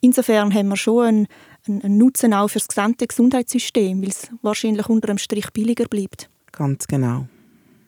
insofern 0.00 0.52
haben 0.54 0.68
wir 0.68 0.76
schon 0.76 1.26
einen, 1.66 1.82
einen 1.82 1.98
Nutzen 1.98 2.34
auch 2.34 2.48
für 2.48 2.58
das 2.58 2.68
gesamte 2.68 3.06
Gesundheitssystem, 3.06 4.02
weil 4.02 4.10
es 4.10 4.28
wahrscheinlich 4.42 4.88
unter 4.88 5.08
dem 5.08 5.18
Strich 5.18 5.50
billiger 5.52 5.86
bleibt. 5.86 6.28
Ganz 6.52 6.86
genau. 6.86 7.26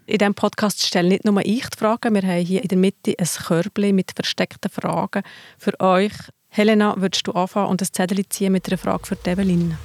In 0.07 0.19
diesem 0.19 0.35
Podcast 0.35 0.87
stelle 0.87 1.09
nicht 1.09 1.25
nur 1.25 1.45
ich 1.45 1.69
die 1.69 1.79
Fragen, 1.79 2.15
wir 2.15 2.23
haben 2.23 2.45
hier 2.45 2.63
in 2.63 2.69
der 2.69 2.79
Mitte 2.79 3.15
ein 3.19 3.27
Körbchen 3.27 3.95
mit 3.95 4.13
versteckten 4.15 4.71
Fragen 4.71 5.23
für 5.59 5.79
euch. 5.81 6.13
Helena, 6.49 6.95
würdest 6.97 7.27
du 7.27 7.33
anfangen 7.33 7.71
und 7.71 7.81
das 7.81 7.91
Zettel 7.91 8.25
ziehen 8.29 8.53
mit 8.53 8.69
einer 8.69 8.79
Frage 8.79 9.05
für 9.05 9.19
Evelyn? 9.29 9.77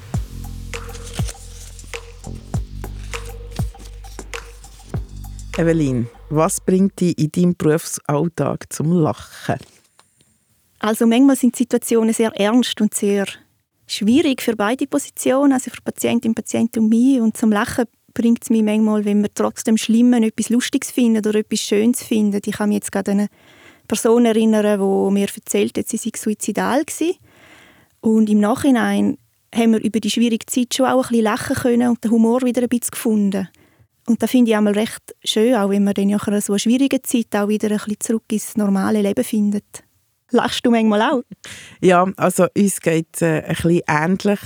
Evelyn, 5.62 6.08
was 6.32 6.60
bringt 6.60 7.00
dich 7.00 7.16
in 7.20 7.32
deinem 7.32 7.56
Berufsalltag 7.56 8.74
zum 8.74 8.94
Lachen? 8.94 9.60
Also 10.80 11.06
manchmal 11.06 11.36
sind 11.36 11.56
Situationen 11.56 12.16
sehr 12.16 12.32
ernst 12.32 12.82
und 12.82 12.96
sehr 12.96 13.28
schwierig 13.86 14.42
für 14.42 14.56
beide 14.56 14.88
Positionen, 14.88 15.54
also 15.54 15.70
für 15.70 15.82
Patientin, 15.84 16.34
Patient 16.34 16.76
und 16.80 16.90
mich. 16.90 17.22
Und 17.22 17.38
zum 17.38 17.52
Lachen 17.52 17.86
bringt 18.12 18.42
es 18.42 18.50
mich 18.50 18.64
manchmal, 18.64 19.06
wenn 19.06 19.22
wir 19.22 19.32
trotzdem 19.36 19.78
Schlimmen 19.78 20.24
etwas 20.24 20.50
Lustiges 20.50 20.90
finden 20.90 21.20
oder 21.20 21.36
etwas 21.38 21.60
Schönes 21.60 22.02
finden. 22.02 22.42
Ich 22.44 22.56
kann 22.56 22.70
mich 22.70 22.78
jetzt 22.78 22.92
gerade 22.92 23.12
an 23.12 23.20
eine 23.20 23.28
Person 23.88 24.26
erinnern, 24.26 24.80
die 24.80 25.14
mir 25.14 25.28
erzählt 25.28 25.78
hat, 25.78 25.88
sie 25.88 25.98
sei 25.98 26.10
suizidal 26.18 26.82
war. 26.82 27.14
Und 28.00 28.32
im 28.32 28.40
Nachhinein 28.40 29.20
haben 29.54 29.74
wir 29.74 29.84
über 29.84 30.00
die 30.00 30.10
schwierige 30.10 30.48
Zeit 30.48 30.74
schon 30.74 30.88
auch 30.88 31.04
ein 31.04 31.10
bisschen 31.10 31.24
lachen 31.26 31.56
können 31.56 31.90
und 31.90 32.04
den 32.04 32.10
Humor 32.10 32.42
wieder 32.42 32.64
ein 32.64 32.70
bisschen 32.70 32.90
gefunden. 32.90 33.48
Und 34.12 34.22
das 34.22 34.30
finde 34.30 34.52
ich 34.52 34.58
einmal 34.58 34.74
recht 34.74 35.16
schön, 35.24 35.56
auch 35.56 35.70
wenn 35.70 35.86
man 35.86 35.94
dann 35.94 36.10
nach 36.10 36.28
einer 36.28 36.42
so 36.42 36.58
schwierigen 36.58 37.02
Zeit 37.02 37.34
auch 37.34 37.48
wieder 37.48 37.70
ein 37.72 37.78
bisschen 37.78 38.00
zurück 38.02 38.24
ins 38.30 38.58
normale 38.58 39.02
Leben 39.02 39.24
findet. 39.24 39.86
Lachst 40.32 40.66
du 40.66 40.72
manchmal 40.72 41.02
auch? 41.02 41.24
Ja, 41.80 42.06
also 42.18 42.48
uns 42.58 42.82
geht 42.82 43.08
es 43.14 43.22
äh, 43.22 43.42
ein 43.42 43.56
bisschen 43.56 43.82
ähnlich. 43.88 44.40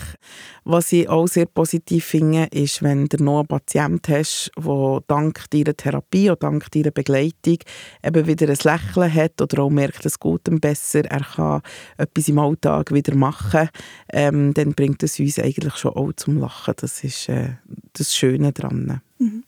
Was 0.65 0.91
ich 0.91 1.10
auch 1.10 1.25
sehr 1.25 1.48
positiv 1.48 2.05
finde, 2.05 2.48
ist, 2.51 2.84
wenn 2.84 3.07
du 3.07 3.24
noch 3.24 3.39
einen 3.39 3.48
Patienten 3.48 4.13
hast, 4.13 4.51
der 4.55 5.00
dank 5.07 5.50
deiner 5.50 5.75
Therapie 5.75 6.29
oder 6.29 6.36
dank 6.36 6.69
deiner 6.69 6.91
Begleitung 6.91 7.57
eben 8.03 8.27
wieder 8.27 8.48
ein 8.48 8.57
Lächeln 8.63 9.13
hat 9.15 9.41
oder 9.41 9.63
auch 9.63 9.72
merkt, 9.72 10.05
es 10.05 10.19
geht 10.19 10.48
ihm 10.48 10.60
besser, 10.60 11.05
er 11.05 11.22
kann 11.22 11.62
etwas 11.98 12.27
im 12.27 12.38
Alltag 12.38 12.93
wieder 12.93 13.15
machen, 13.15 13.69
ähm, 14.13 14.53
dann 14.53 14.75
bringt 14.75 15.01
es 15.01 15.19
uns 15.19 15.39
eigentlich 15.39 15.75
schon 15.77 15.93
auch 15.93 16.13
zum 16.13 16.39
Lachen. 16.39 16.75
Das 16.77 17.03
ist 17.03 17.29
äh, 17.29 17.55
das 17.93 18.15
Schöne 18.15 18.51
daran. 18.53 19.01
Mhm. 19.17 19.43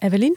Evelyn? 0.00 0.34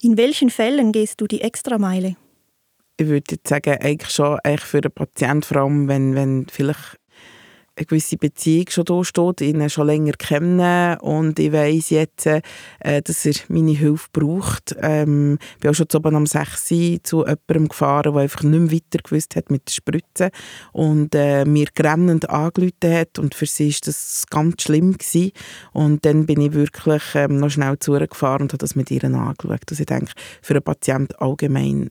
In 0.00 0.16
welchen 0.16 0.50
Fällen 0.50 0.92
gehst 0.92 1.20
du 1.20 1.26
die 1.26 1.40
Extrameile? 1.40 2.16
Ich 2.96 3.06
würde 3.06 3.24
jetzt 3.30 3.48
sagen, 3.48 3.76
eigentlich 3.80 4.10
schon 4.10 4.38
eigentlich 4.42 4.64
für 4.64 4.80
den 4.80 4.92
Patienten, 4.92 5.42
vor 5.42 5.58
allem 5.58 5.88
wenn, 5.88 6.14
wenn 6.14 6.46
vielleicht 6.50 6.98
eine 7.78 7.86
gewisse 7.86 8.16
Beziehung 8.16 8.66
schon 8.70 8.84
da 8.84 9.04
steht, 9.04 9.40
ihn 9.40 9.70
schon 9.70 9.86
länger 9.86 10.12
kennen 10.12 10.98
und 11.00 11.38
ich 11.38 11.52
weiss 11.52 11.90
jetzt, 11.90 12.26
äh, 12.26 12.42
dass 13.02 13.24
er 13.24 13.34
meine 13.48 13.72
Hilfe 13.72 14.08
braucht. 14.12 14.76
Ähm, 14.80 15.38
ich 15.54 15.60
bin 15.60 15.70
auch 15.70 15.74
schon 15.74 15.86
oben 15.94 16.16
am 16.16 16.26
6 16.26 16.66
zu 17.02 17.20
jemandem 17.20 17.68
gefahren, 17.68 18.12
der 18.12 18.22
einfach 18.22 18.42
nicht 18.42 18.60
mehr 18.60 18.72
weiter 18.72 19.02
gewusst 19.02 19.36
hat 19.36 19.50
mit 19.50 19.66
der 19.68 19.72
Spritze 19.72 20.30
und 20.72 21.14
äh, 21.14 21.44
mir 21.44 21.68
grennend 21.74 22.28
angerufen 22.28 22.92
hat 22.92 23.18
und 23.18 23.34
für 23.34 23.46
sie 23.46 23.70
war 23.70 23.78
das 23.84 24.24
ganz 24.28 24.62
schlimm 24.62 24.92
gewesen. 24.92 25.32
und 25.72 26.04
dann 26.04 26.26
bin 26.26 26.40
ich 26.40 26.52
wirklich 26.52 27.02
ähm, 27.14 27.38
noch 27.38 27.50
schnell 27.50 27.78
zu 27.78 27.94
ihr 27.94 28.06
gefahren 28.06 28.42
und 28.42 28.52
habe 28.52 28.58
das 28.58 28.74
mit 28.74 28.90
ihr 28.90 29.04
angeschaut. 29.04 29.62
Also 29.70 29.80
ich 29.80 29.86
denke, 29.86 30.12
für 30.42 30.54
einen 30.54 30.62
Patienten 30.62 31.14
allgemein 31.16 31.90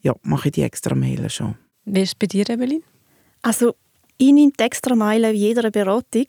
ja, 0.00 0.14
mache 0.22 0.48
ich 0.48 0.52
die 0.52 0.62
extra 0.62 0.94
Mail 0.94 1.28
schon. 1.30 1.56
Wie 1.84 2.02
ist 2.02 2.10
es 2.10 2.14
bei 2.14 2.26
dir, 2.26 2.48
Evelyn? 2.48 2.82
Also 3.42 3.74
ich 4.16 4.32
nehme 4.32 4.52
die 4.58 4.62
extra 4.62 4.94
Meile 4.94 5.30
in 5.30 5.36
jeder 5.36 5.70
Beratung, 5.70 6.26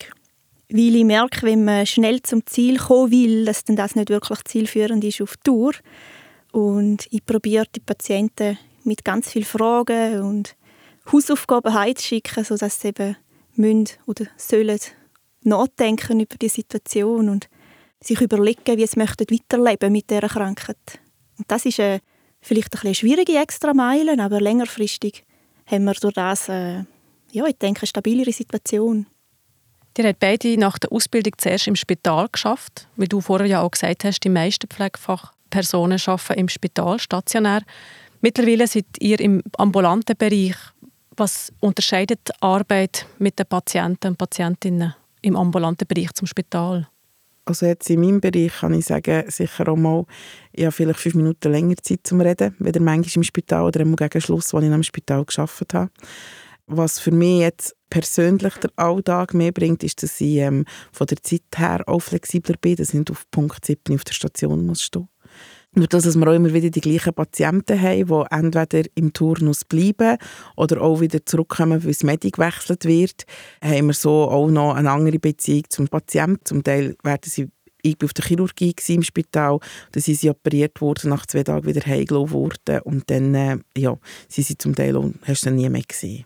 weil 0.68 0.96
ich 0.96 1.04
merke, 1.04 1.46
wenn 1.46 1.64
man 1.64 1.86
schnell 1.86 2.22
zum 2.22 2.44
Ziel 2.46 2.78
kommen 2.78 3.12
will, 3.12 3.44
dass 3.44 3.64
dann 3.64 3.76
das 3.76 3.94
nicht 3.94 4.10
wirklich 4.10 4.42
zielführend 4.44 5.04
ist 5.04 5.20
auf 5.20 5.36
Tour. 5.38 5.72
Und 6.52 7.06
ich 7.10 7.24
probiere 7.24 7.66
die 7.74 7.80
Patienten 7.80 8.58
mit 8.84 9.04
ganz 9.04 9.30
vielen 9.30 9.44
Fragen 9.44 10.22
und 10.22 10.56
Hausaufgaben 11.12 11.74
heimzuschicken, 11.74 12.44
sodass 12.44 12.80
sie 12.80 12.88
eben 12.88 13.16
müssen 13.54 13.88
oder 14.06 14.26
sollen 14.36 14.80
nachdenken 15.42 16.20
über 16.20 16.36
die 16.36 16.48
Situation 16.48 17.28
und 17.28 17.48
sich 18.00 18.20
überlegen, 18.20 18.76
wie 18.76 18.86
sie 18.86 18.98
weiterleben 18.98 19.92
mit 19.92 20.10
dieser 20.10 20.28
Krankheit. 20.28 21.00
Und 21.38 21.50
das 21.50 21.64
ist 21.66 21.80
eine, 21.80 22.00
vielleicht 22.40 22.84
eine 22.84 22.94
schwierige 22.94 23.38
Extrameile, 23.38 24.18
aber 24.18 24.40
längerfristig 24.40 25.24
haben 25.66 25.84
wir 25.84 25.94
durch 25.94 26.14
das 26.14 26.48
äh, 26.48 26.84
ja, 27.36 27.44
ich 27.46 27.58
denke, 27.58 27.82
eine 27.82 27.86
stabilere 27.86 28.32
Situation. 28.32 29.06
Ihr 29.98 30.04
habt 30.04 30.20
beide 30.20 30.58
nach 30.58 30.78
der 30.78 30.90
Ausbildung 30.90 31.34
zuerst 31.36 31.66
im 31.66 31.76
Spital 31.76 32.28
geschafft, 32.32 32.88
wie 32.96 33.06
du 33.06 33.20
vorher 33.20 33.46
ja 33.46 33.60
auch 33.60 33.70
gesagt 33.70 34.04
hast, 34.04 34.20
die 34.20 34.30
meisten 34.30 34.68
Pflegefachpersonen 34.68 36.00
arbeiten 36.06 36.40
im 36.40 36.48
Spital 36.48 36.98
stationär. 36.98 37.62
Mittlerweile 38.22 38.66
seid 38.66 38.86
ihr 39.00 39.20
im 39.20 39.42
ambulanten 39.58 40.16
Bereich. 40.16 40.56
Was 41.14 41.52
unterscheidet 41.60 42.20
die 42.28 42.32
Arbeit 42.40 43.06
mit 43.18 43.38
den 43.38 43.46
Patienten 43.46 44.08
und 44.08 44.18
Patientinnen 44.18 44.94
im 45.20 45.36
ambulanten 45.36 45.86
Bereich 45.86 46.12
zum 46.14 46.26
Spital? 46.26 46.88
Also 47.44 47.66
jetzt 47.66 47.88
in 47.90 48.00
meinem 48.00 48.20
Bereich 48.20 48.52
kann 48.60 48.74
ich 48.74 48.86
sagen, 48.86 49.30
sicher 49.30 49.68
auch 49.68 49.76
mal, 49.76 50.04
ich 50.52 50.64
habe 50.64 50.72
vielleicht 50.72 51.00
fünf 51.00 51.14
Minuten 51.14 51.52
länger 51.52 51.76
Zeit 51.82 52.00
zum 52.02 52.20
Reden, 52.22 52.56
weder 52.58 52.80
manchmal 52.80 53.16
im 53.16 53.22
Spital 53.22 53.64
oder 53.64 53.84
gegen 53.84 54.20
Schluss, 54.20 54.54
als 54.54 54.64
ich 54.64 54.70
im 54.70 54.82
Spital 54.82 55.24
geschafft 55.24 55.74
habe. 55.74 55.90
Was 56.66 56.98
für 56.98 57.12
mich 57.12 57.40
jetzt 57.40 57.76
persönlich 57.90 58.54
der 58.54 58.70
Alltag 58.76 59.34
mehr 59.34 59.52
bringt, 59.52 59.84
ist, 59.84 60.02
dass 60.02 60.20
ich 60.20 60.38
ähm, 60.38 60.64
von 60.92 61.06
der 61.06 61.22
Zeit 61.22 61.42
her 61.56 61.84
auch 61.86 62.00
flexibler 62.00 62.56
bin, 62.60 62.76
dass 62.76 62.88
ich 62.88 62.94
nicht 62.94 63.10
auf 63.10 63.30
Punkt 63.30 63.64
7 63.64 63.94
auf 63.94 64.02
der 64.02 64.14
Station 64.14 64.66
muss 64.66 64.82
stehen 64.82 65.08
Nur 65.74 65.86
das, 65.86 66.02
dass 66.02 66.16
wir 66.16 66.26
auch 66.26 66.34
immer 66.34 66.52
wieder 66.52 66.70
die 66.70 66.80
gleichen 66.80 67.14
Patienten 67.14 67.80
haben, 67.80 68.06
die 68.06 68.34
entweder 68.34 68.88
im 68.96 69.12
Turnus 69.12 69.64
bleiben 69.64 70.18
oder 70.56 70.82
auch 70.82 71.00
wieder 71.00 71.24
zurückkommen, 71.24 71.84
weil 71.84 71.92
das 71.92 72.02
Medi 72.02 72.32
gewechselt 72.32 72.84
wird, 72.84 73.26
haben 73.62 73.86
wir 73.86 73.94
so 73.94 74.24
auch 74.24 74.48
noch 74.48 74.74
eine 74.74 74.90
andere 74.90 75.20
Beziehung 75.20 75.64
zum 75.68 75.86
Patienten. 75.86 76.44
Zum 76.44 76.64
Teil 76.64 76.96
werden 77.04 77.30
sie 77.30 77.48
ich 77.82 77.96
war 78.00 78.06
auf 78.06 78.14
der 78.14 78.24
Chirurgie 78.24 78.74
im 78.88 79.02
Spital, 79.04 79.60
dann 79.92 80.02
sind 80.02 80.18
sie 80.18 80.28
operiert 80.28 80.80
worden, 80.80 81.10
nach 81.10 81.24
zwei 81.26 81.44
Tagen 81.44 81.66
wieder 81.66 81.86
heimgelassen 81.86 82.32
worden 82.32 82.80
und 82.82 83.08
dann 83.08 83.34
äh, 83.36 83.58
ja, 83.78 83.96
sind 84.28 84.46
sie 84.48 84.58
zum 84.58 84.74
Teil 84.74 84.96
auch, 84.96 85.12
hast 85.22 85.46
du 85.46 85.50
nie 85.52 85.68
mehr 85.68 85.82
gesehen. 85.86 86.24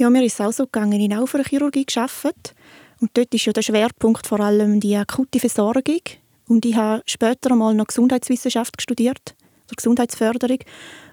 Ja, 0.00 0.08
mir 0.08 0.24
ist 0.24 0.40
es 0.40 0.40
auch 0.40 0.50
so 0.50 0.64
gegangen. 0.64 0.98
Ich 0.98 1.14
auch 1.14 1.26
für 1.26 1.36
eine 1.36 1.46
Chirurgie 1.46 1.84
gearbeitet. 1.84 2.54
Und 3.02 3.10
dort 3.12 3.34
ist 3.34 3.44
ja 3.44 3.52
der 3.52 3.60
Schwerpunkt 3.60 4.26
vor 4.26 4.40
allem 4.40 4.80
die 4.80 4.96
akute 4.96 5.38
Versorgung. 5.38 6.00
Und 6.48 6.64
ich 6.64 6.74
habe 6.74 7.02
später 7.04 7.50
einmal 7.50 7.74
noch 7.74 7.88
Gesundheitswissenschaft 7.88 8.80
studiert, 8.80 9.34
oder 9.66 9.76
Gesundheitsförderung. 9.76 10.60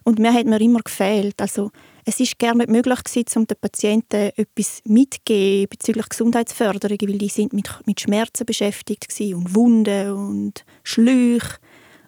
Und 0.06 0.20
mir 0.20 0.34
hat 0.34 0.46
mir 0.46 0.62
immer 0.62 0.79
gefehlt. 0.79 1.36
Also, 1.41 1.72
es 2.06 2.22
ist 2.22 2.39
gerne 2.39 2.60
nicht 2.60 2.70
möglich 2.70 3.03
gewesen, 3.03 3.39
um 3.39 3.48
den 3.48 3.58
Patienten 3.60 4.32
etwas 4.38 4.79
mitzugeben 4.86 5.67
bezüglich 5.70 6.08
Gesundheitsförderung, 6.08 6.98
weil 7.01 7.17
die 7.17 7.27
sind 7.27 7.51
mit, 7.51 7.70
mit 7.86 8.00
Schmerzen 8.00 8.46
beschäftigt 8.46 9.20
waren 9.20 9.34
und 9.34 9.53
Wunden 9.53 10.12
und 10.12 10.63
Schläuche. 10.84 11.58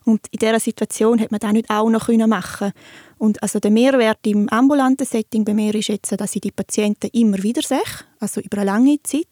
Und 0.10 0.26
in 0.32 0.40
dieser 0.40 0.60
Situation 0.60 1.22
hat 1.22 1.30
man 1.30 1.40
das 1.40 1.52
nicht 1.52 1.70
auch 1.70 1.88
noch 1.88 2.08
machen 2.08 2.72
und 3.20 3.44
also 3.44 3.60
der 3.60 3.70
Mehrwert 3.70 4.26
im 4.26 4.50
ambulanten 4.50 5.06
Setting 5.06 5.46
bei 5.46 5.54
mir 5.54 5.76
ist 5.76 5.90
jetzt, 5.90 6.20
dass 6.20 6.36
ich 6.36 6.42
die 6.42 6.52
Patienten 6.52 7.12
immer 7.14 7.44
wieder 7.44 7.62
sehe, 7.62 7.78
also 8.20 8.42
über 8.42 8.58
eine 8.58 8.72
lange 8.72 8.98
Zeit 9.04 9.28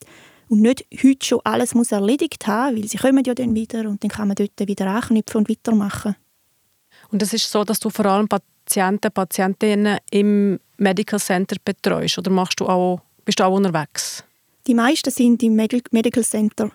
und 0.50 0.62
nicht 0.62 0.86
heute 1.03 1.25
schon 1.25 1.39
alles 1.46 1.74
muss 1.74 1.91
erledigt 1.91 2.46
haben, 2.46 2.77
weil 2.77 2.88
sie 2.88 2.98
kommen 2.98 3.24
ja 3.25 3.34
dann 3.34 3.55
wieder 3.55 3.89
und 3.89 4.03
dann 4.03 4.12
kann 4.12 4.27
man 4.27 4.36
dort 4.36 4.51
wieder 4.67 4.86
anknüpfen 4.86 5.39
und 5.39 5.50
weitermachen. 5.50 6.15
Und 7.10 7.24
es 7.24 7.34
ist 7.34 7.51
so, 7.51 7.63
dass 7.63 7.79
du 7.79 7.89
vor 7.89 8.05
allem 8.05 8.27
Patienten, 8.27 9.12
Patientinnen 9.12 9.98
im 10.12 10.60
Medical 10.77 11.19
Center 11.19 11.55
betreust 11.65 12.19
oder 12.19 12.29
machst 12.29 12.60
du 12.60 12.67
auch, 12.67 13.01
bist 13.25 13.39
du 13.39 13.46
auch 13.46 13.55
unterwegs? 13.55 14.24
Die 14.67 14.75
meisten 14.75 15.10
sind 15.10 15.41
im 15.41 15.55
Medical 15.55 16.24
Center 16.24 16.69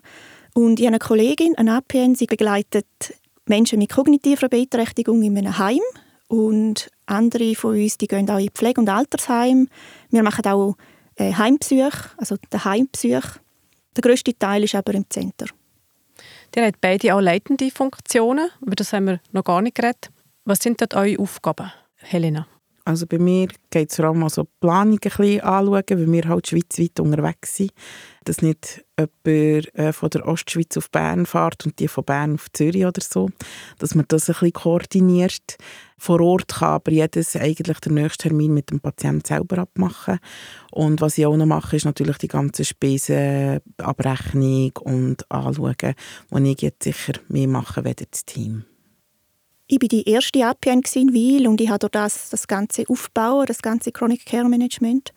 und 0.55 0.81
ich 0.81 0.87
habe 0.87 0.97
eine 0.97 0.99
Kollegin, 0.99 1.55
eine 1.57 1.77
APN, 1.77 2.17
sie 2.17 2.27
begleitet 2.27 2.87
Menschen 3.47 3.79
mit 3.79 3.91
kognitiver 3.91 4.49
Beeinträchtigung 4.49 5.23
in 5.23 5.37
einem 5.39 5.59
Heim 5.59 5.81
und 6.29 6.91
andere 7.07 7.55
von 7.55 7.75
uns 7.75 7.99
die 7.99 8.07
gehen 8.07 8.31
auch 8.31 8.39
in 8.39 8.51
Pflege- 8.51 8.81
und 8.81 8.89
Altersheim. 8.89 9.69
Wir 10.11 10.23
machen 10.23 10.47
auch 10.47 10.77
äh, 11.17 11.35
Heimbesuche, 11.35 12.11
also 12.17 12.37
den 12.53 12.65
Heimbesuch. 12.65 13.39
Der 13.97 14.03
grösste 14.03 14.37
Teil 14.39 14.65
ist 14.65 14.75
aber 14.75 14.95
im 14.95 15.05
Zentrum. 15.11 15.57
Ihr 16.55 16.67
habt 16.67 16.81
beide 16.81 17.15
auch 17.15 17.21
leitende 17.21 17.71
Funktionen, 17.71 18.49
über 18.61 18.75
das 18.75 18.93
haben 18.93 19.07
wir 19.07 19.21
noch 19.33 19.45
gar 19.45 19.63
nicht 19.63 19.75
geredet. 19.75 20.11
Was 20.45 20.59
sind 20.59 20.81
dort 20.81 20.95
eure 20.95 21.19
Aufgaben, 21.19 21.73
Helena? 21.97 22.47
Also 22.85 23.07
bei 23.07 23.19
mir 23.19 23.49
geht 23.71 23.91
es 23.91 23.97
vor 23.97 24.07
allem 24.07 24.23
also 24.23 24.43
die 24.43 24.51
Planung 24.61 24.95
ein 24.95 24.99
bisschen 24.99 25.41
anschauen, 25.41 25.85
weil 25.89 26.13
wir 26.13 26.29
halt 26.29 26.49
schweizweit 26.49 27.01
unterwegs 27.01 27.57
sind. 27.57 27.73
Dass 28.25 28.43
nicht 28.43 28.85
jemand 28.99 29.75
äh, 29.75 29.93
von 29.93 30.11
der 30.11 30.27
Ostschweiz 30.27 30.77
auf 30.77 30.91
Bern 30.91 31.27
fährt 31.27 31.65
und 31.67 31.79
die 31.79 31.89
von 31.89 32.05
Bern 32.05 32.35
auf 32.35 32.51
Zürich 32.53 32.87
oder 32.87 33.03
so. 33.03 33.31
Dass 33.79 33.95
man 33.95 34.07
das 34.09 34.29
ein 34.29 34.35
bisschen 34.35 34.53
koordiniert. 34.53 35.57
Vor 35.99 36.21
Ort 36.21 36.49
kann 36.49 36.71
aber 36.71 36.93
jedes 36.93 37.37
eigentlich 37.37 37.79
den 37.81 37.95
nächsten 37.95 38.29
Termin 38.29 38.55
mit 38.55 38.71
dem 38.71 38.81
Patienten 38.81 39.25
selber 39.25 39.59
abmachen. 39.59 40.19
Und 40.71 41.01
was 41.01 41.19
ich 41.19 41.27
auch 41.27 41.37
noch 41.37 41.47
mache, 41.47 41.77
ist 41.77 41.85
natürlich 41.85 42.19
die 42.19 42.29
ganze 42.29 42.65
Spesenabrechnung 42.65 44.73
und 44.83 45.31
anschauen, 45.31 45.95
wo 46.29 46.39
ich 46.39 46.61
jetzt 46.61 46.83
sicher 46.83 47.15
mehr 47.29 47.49
machen 47.49 47.85
werde, 47.85 48.07
das 48.11 48.25
Team. 48.25 48.65
Ich 49.69 49.81
war 49.81 49.89
die 49.89 50.07
erste 50.07 50.45
APN 50.45 50.83
in 50.95 51.15
Wiel 51.15 51.49
und 51.49 51.61
ich 51.61 51.71
habe 51.71 51.79
durch 51.79 51.93
das, 51.93 52.29
das 52.29 52.47
ganze 52.47 52.85
Aufbauen, 52.89 53.47
das 53.47 53.63
ganze 53.63 53.91
Chronic 53.91 54.27
Care 54.27 54.49
Management 54.49 55.15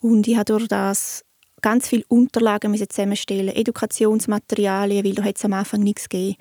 und 0.00 0.26
ich 0.26 0.36
habe 0.36 0.46
durch 0.46 0.68
das 0.68 1.24
ganz 1.60 1.88
viele 1.88 2.04
Unterlagen 2.08 2.74
zusammenstellen, 2.88 3.54
Edukationsmaterialien, 3.54 5.04
weil 5.04 5.14
da 5.14 5.24
hat 5.24 5.36
es 5.36 5.44
am 5.44 5.52
Anfang 5.52 5.80
nichts 5.80 6.08
gegeben. 6.08 6.36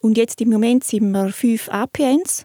Und 0.00 0.16
jetzt 0.16 0.40
im 0.40 0.50
Moment 0.50 0.84
sind 0.84 1.10
wir 1.10 1.30
fünf 1.30 1.68
APNs 1.68 2.44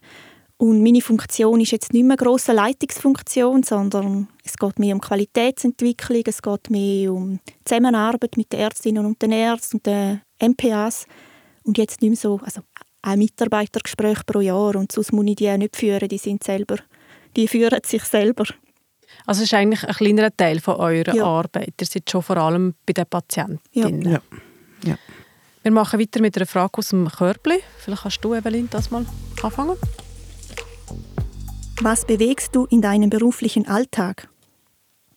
und 0.58 0.82
meine 0.82 1.02
Funktion 1.02 1.60
ist 1.60 1.72
jetzt 1.72 1.92
nicht 1.92 2.06
mehr 2.06 2.16
grosse 2.16 2.54
Leitungsfunktion, 2.54 3.64
sondern 3.64 4.30
es 4.44 4.56
geht 4.56 4.80
mehr 4.80 4.96
um 4.96 5.02
Qualitätsentwicklung, 5.02 6.24
es 6.26 6.42
geht 6.42 6.70
mehr 6.70 7.12
um 7.12 7.40
Zusammenarbeit 7.66 8.38
mit 8.38 8.54
den 8.54 8.62
Ärztinnen 8.62 9.06
und 9.06 9.22
den 9.22 9.34
Ärzten 9.34 9.78
und 9.78 9.86
den 9.86 10.22
MPAs 10.42 11.08
und 11.64 11.78
jetzt 11.78 12.02
nicht 12.02 12.12
mehr 12.12 12.18
so, 12.18 12.40
also 12.42 12.62
ein 13.02 13.20
Mitarbeitergespräch 13.20 14.26
pro 14.26 14.40
Jahr 14.40 14.76
und 14.78 14.92
sonst 14.92 15.12
muss 15.12 15.26
ich 15.28 15.36
die 15.36 15.50
auch 15.50 15.58
nicht 15.58 15.76
führen, 15.76 16.08
die 16.08 16.18
sind 16.18 16.44
selber, 16.44 16.78
die 17.36 17.50
führen 17.50 17.82
sich 17.86 18.04
selber. 18.04 18.46
Also 19.26 19.42
es 19.42 19.52
ist 19.52 19.54
eigentlich 19.54 19.84
ein 19.84 19.94
kleinerer 19.94 20.36
Teil 20.36 20.60
von 20.60 20.76
eurer 20.76 21.16
ja. 21.16 21.26
Arbeit. 21.26 21.74
Ihr 21.80 21.88
seid 21.88 22.10
schon 22.10 22.22
vor 22.22 22.38
allem 22.38 22.76
bei 22.86 22.94
den 22.94 23.06
Patientinnen. 23.06 24.02
Ja. 24.04 24.20
ja. 24.84 24.98
Wir 25.64 25.72
machen 25.72 26.00
weiter 26.00 26.22
mit 26.22 26.38
einer 26.38 26.46
Frage 26.46 26.78
aus 26.78 26.90
dem 26.90 27.08
Körbli. 27.10 27.60
Vielleicht 27.80 28.04
kannst 28.04 28.24
du, 28.24 28.36
Evelyn, 28.36 28.70
das 28.70 28.92
mal 28.92 29.06
anfangen. 29.42 29.78
Was 31.82 32.06
bewegst 32.06 32.56
du 32.56 32.66
in 32.66 32.82
deinem 32.82 33.10
beruflichen 33.10 33.68
Alltag? 33.68 34.30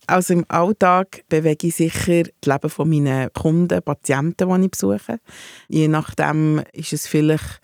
Also 0.07 0.33
im 0.33 0.47
Alltag 0.49 1.23
bewege 1.29 1.67
ich 1.67 1.77
sicher 1.77 2.23
das 2.41 2.55
Leben 2.55 2.71
von 2.71 2.89
meinen 2.89 3.31
Kunden, 3.35 3.83
Patienten, 3.83 4.49
die 4.49 4.65
ich 4.65 4.71
besuche. 4.71 5.21
Je 5.69 5.87
nachdem 5.87 6.63
ist 6.73 6.95
es 6.95 7.07
vielleicht 7.07 7.61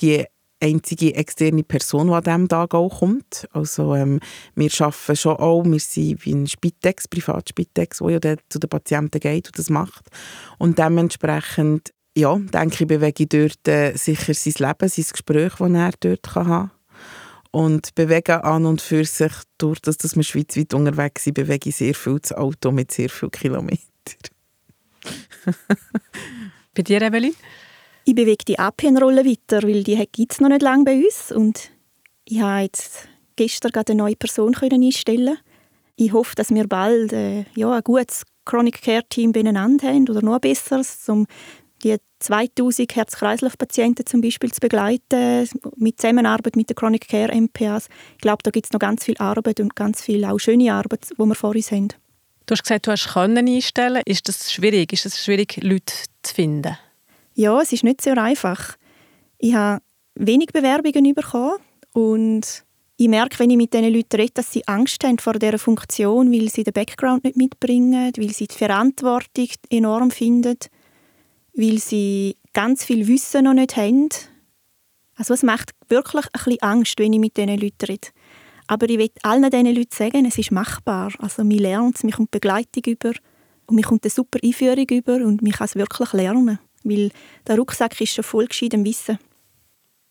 die 0.00 0.24
einzige 0.64 1.14
externe 1.14 1.62
Person, 1.62 2.08
die 2.08 2.14
an 2.14 2.22
diesem 2.22 2.48
Tag 2.48 2.74
auch 2.74 3.00
kommt. 3.00 3.46
Also 3.52 3.94
ähm, 3.94 4.20
wir 4.54 4.70
arbeiten 4.78 5.16
schon 5.16 5.36
auch, 5.36 5.64
wir 5.64 5.80
sind 5.80 6.24
wie 6.24 6.34
ein 6.34 6.46
Spitex, 6.46 7.08
Privatspitex, 7.08 8.00
wo 8.00 8.08
ja 8.08 8.18
zu 8.48 8.58
den 8.58 8.70
Patienten 8.70 9.20
geht 9.20 9.48
und 9.48 9.58
das 9.58 9.70
macht. 9.70 10.06
Und 10.58 10.78
dementsprechend, 10.78 11.92
ja, 12.16 12.36
denke 12.36 12.84
ich, 12.84 12.88
bewege 12.88 13.24
ich 13.24 13.28
dort 13.28 13.68
äh, 13.68 13.96
sicher 13.96 14.34
sein 14.34 14.54
Leben, 14.58 14.88
sein 14.88 15.06
Gespräch, 15.10 15.54
das 15.58 15.70
er 15.70 15.92
dort 16.00 16.22
kann 16.22 16.46
haben 16.46 16.70
und 17.54 17.94
bewegen 17.94 18.40
an 18.40 18.66
und 18.66 18.82
für 18.82 19.04
sich, 19.04 19.32
durch 19.58 19.78
das, 19.80 19.96
dass 19.96 20.16
wir 20.16 20.24
schweizweit 20.24 20.74
unterwegs 20.74 21.22
sind, 21.22 21.34
bewege 21.34 21.68
ich 21.68 21.76
sehr 21.76 21.94
viel 21.94 22.18
das 22.18 22.32
Auto 22.32 22.72
mit 22.72 22.90
sehr 22.90 23.08
vielen 23.08 23.30
Kilometern. 23.30 23.78
Bei 26.74 26.82
dir, 26.82 27.00
Evelyn? 27.00 27.34
Ich 28.06 28.14
bewege 28.14 28.44
die 28.46 28.58
APN-Rolle 28.58 29.24
weiter, 29.24 29.62
weil 29.62 29.82
die 29.82 29.96
gibt 30.12 30.32
es 30.32 30.40
noch 30.40 30.50
nicht 30.50 30.60
lange 30.60 30.84
bei 30.84 30.96
uns 30.96 31.32
und 31.32 31.70
ich 32.26 32.40
habe 32.40 32.62
jetzt 32.62 33.08
gestern 33.36 33.72
gerade 33.72 33.92
eine 33.92 34.02
neue 34.02 34.16
Person 34.16 34.54
einstellen 34.54 35.38
Ich 35.96 36.12
hoffe, 36.12 36.34
dass 36.34 36.50
wir 36.50 36.66
bald 36.68 37.14
äh, 37.14 37.44
ja, 37.54 37.72
ein 37.72 37.82
gutes 37.82 38.24
Chronic 38.44 38.82
Care 38.82 39.04
Team 39.08 39.32
beieinander 39.32 39.88
haben 39.88 40.06
oder 40.08 40.20
noch 40.20 40.34
ein 40.34 40.40
besseres, 40.40 41.08
um 41.08 41.26
die 41.82 41.96
2000 42.20 42.94
Herz-Kreislauf-Patienten 42.94 44.04
zum 44.04 44.20
Beispiel 44.20 44.52
zu 44.52 44.60
begleiten, 44.60 45.48
mit 45.76 45.98
Zusammenarbeit 45.98 46.56
mit 46.56 46.68
den 46.68 46.76
Chronic 46.76 47.08
Care 47.08 47.34
MPAs. 47.34 47.88
Ich 48.16 48.20
glaube, 48.20 48.42
da 48.42 48.50
gibt 48.50 48.66
es 48.66 48.72
noch 48.72 48.80
ganz 48.80 49.04
viel 49.04 49.16
Arbeit 49.16 49.60
und 49.60 49.76
ganz 49.76 50.02
viel 50.02 50.26
auch 50.26 50.38
schöne 50.38 50.72
Arbeit, 50.72 51.08
die 51.10 51.18
wir 51.18 51.34
vor 51.34 51.54
uns 51.54 51.72
haben. 51.72 51.88
Du 52.46 52.52
hast 52.52 52.62
gesagt, 52.62 52.86
du 52.86 52.90
hast 52.90 53.16
einstellen. 53.16 54.02
Ist 54.04 54.28
das 54.28 54.52
schwierig? 54.52 54.92
Ist 54.92 55.06
es 55.06 55.24
schwierig, 55.24 55.58
Leute 55.62 55.94
zu 56.22 56.34
finden? 56.34 56.76
Ja, 57.34 57.60
es 57.60 57.72
ist 57.72 57.84
nicht 57.84 58.00
sehr 58.00 58.16
einfach. 58.18 58.76
Ich 59.38 59.54
habe 59.54 59.82
wenig 60.14 60.48
Bewerbungen 60.52 61.14
bekommen 61.14 61.56
und 61.92 62.64
ich 62.96 63.08
merke, 63.08 63.40
wenn 63.40 63.50
ich 63.50 63.56
mit 63.56 63.74
diesen 63.74 63.92
Leuten 63.92 64.16
rede, 64.16 64.32
dass 64.34 64.52
sie 64.52 64.66
Angst 64.68 65.02
haben 65.02 65.18
vor 65.18 65.34
dieser 65.34 65.58
Funktion, 65.58 66.32
weil 66.32 66.48
sie 66.48 66.62
den 66.62 66.72
Background 66.72 67.24
nicht 67.24 67.36
mitbringen, 67.36 68.12
weil 68.16 68.30
sie 68.30 68.46
die 68.46 68.54
Verantwortung 68.56 69.48
enorm 69.68 70.10
finden 70.10 70.58
weil 71.54 71.78
sie 71.78 72.36
ganz 72.52 72.84
viel 72.84 73.06
Wissen 73.06 73.44
noch 73.44 73.54
nicht 73.54 73.76
haben. 73.76 74.08
Also 75.16 75.34
es 75.34 75.42
macht 75.42 75.70
wirklich 75.88 76.26
ein 76.26 76.30
bisschen 76.32 76.62
Angst, 76.62 76.98
wenn 76.98 77.12
ich 77.12 77.20
mit 77.20 77.36
diesen 77.36 77.58
Leuten 77.58 77.86
rede. 77.86 78.08
Aber 78.66 78.88
ich 78.88 78.98
will 78.98 79.10
allen 79.22 79.50
diesen 79.50 79.74
Leuten 79.74 79.94
sagen, 79.94 80.24
es 80.26 80.38
ist 80.38 80.50
machbar. 80.50 81.12
Also 81.18 81.44
man 81.44 81.58
lernt 81.58 81.96
es, 81.96 82.02
man 82.02 82.12
kommt 82.12 82.30
Begleitung 82.30 82.82
über 82.86 83.12
und 83.66 83.76
man 83.76 83.84
kommt 83.84 84.04
eine 84.04 84.10
super 84.10 84.38
Einführung 84.42 84.86
über 84.90 85.16
und 85.16 85.42
man 85.42 85.52
kann 85.52 85.66
es 85.66 85.76
wirklich 85.76 86.12
lernen. 86.12 86.58
Weil 86.84 87.10
der 87.46 87.56
Rucksack 87.56 88.00
ist 88.00 88.14
schon 88.14 88.24
voll 88.24 88.46
gescheitem 88.46 88.84
Wissen. 88.84 89.18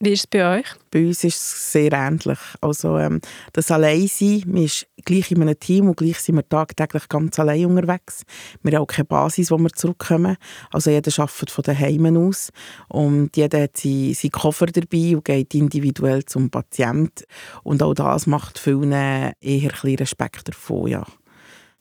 Wie 0.03 0.11
ist 0.11 0.19
es 0.19 0.27
bei 0.27 0.59
euch? 0.59 0.65
Bei 0.91 1.05
uns 1.05 1.23
ist 1.23 1.37
es 1.37 1.71
sehr 1.71 1.93
ähnlich. 1.93 2.39
Also 2.59 2.97
ähm, 2.97 3.21
das 3.53 3.71
Alleinsein, 3.71 4.43
man 4.47 4.63
ist 4.63 4.85
gleich 5.05 5.31
in 5.31 5.41
einem 5.41 5.57
Team 5.57 5.87
und 5.87 5.95
gleich 5.95 6.19
sind 6.19 6.35
wir 6.35 6.49
tagtäglich 6.49 7.07
ganz 7.07 7.39
allein 7.39 7.67
unterwegs. 7.67 8.23
Wir 8.63 8.73
haben 8.73 8.83
auch 8.83 8.87
keine 8.87 9.05
Basis, 9.05 9.49
wo 9.49 9.57
wir 9.57 9.69
zurückkommen. 9.69 10.35
Also 10.71 10.89
jeder 10.89 11.09
arbeitet 11.17 11.51
von 11.51 11.63
daheim 11.63 12.17
aus 12.17 12.49
und 12.89 13.37
jeder 13.37 13.61
hat 13.61 13.77
seinen, 13.77 14.13
seinen 14.13 14.31
Koffer 14.31 14.65
dabei 14.65 15.15
und 15.15 15.23
geht 15.23 15.55
individuell 15.55 16.25
zum 16.25 16.49
Patienten. 16.49 17.23
Und 17.63 17.81
auch 17.81 17.93
das 17.93 18.27
macht 18.27 18.59
vielen 18.59 18.91
eher 18.91 19.33
ein 19.41 19.95
Respekt 19.95 20.49
davon, 20.49 20.87
ja. 20.87 21.05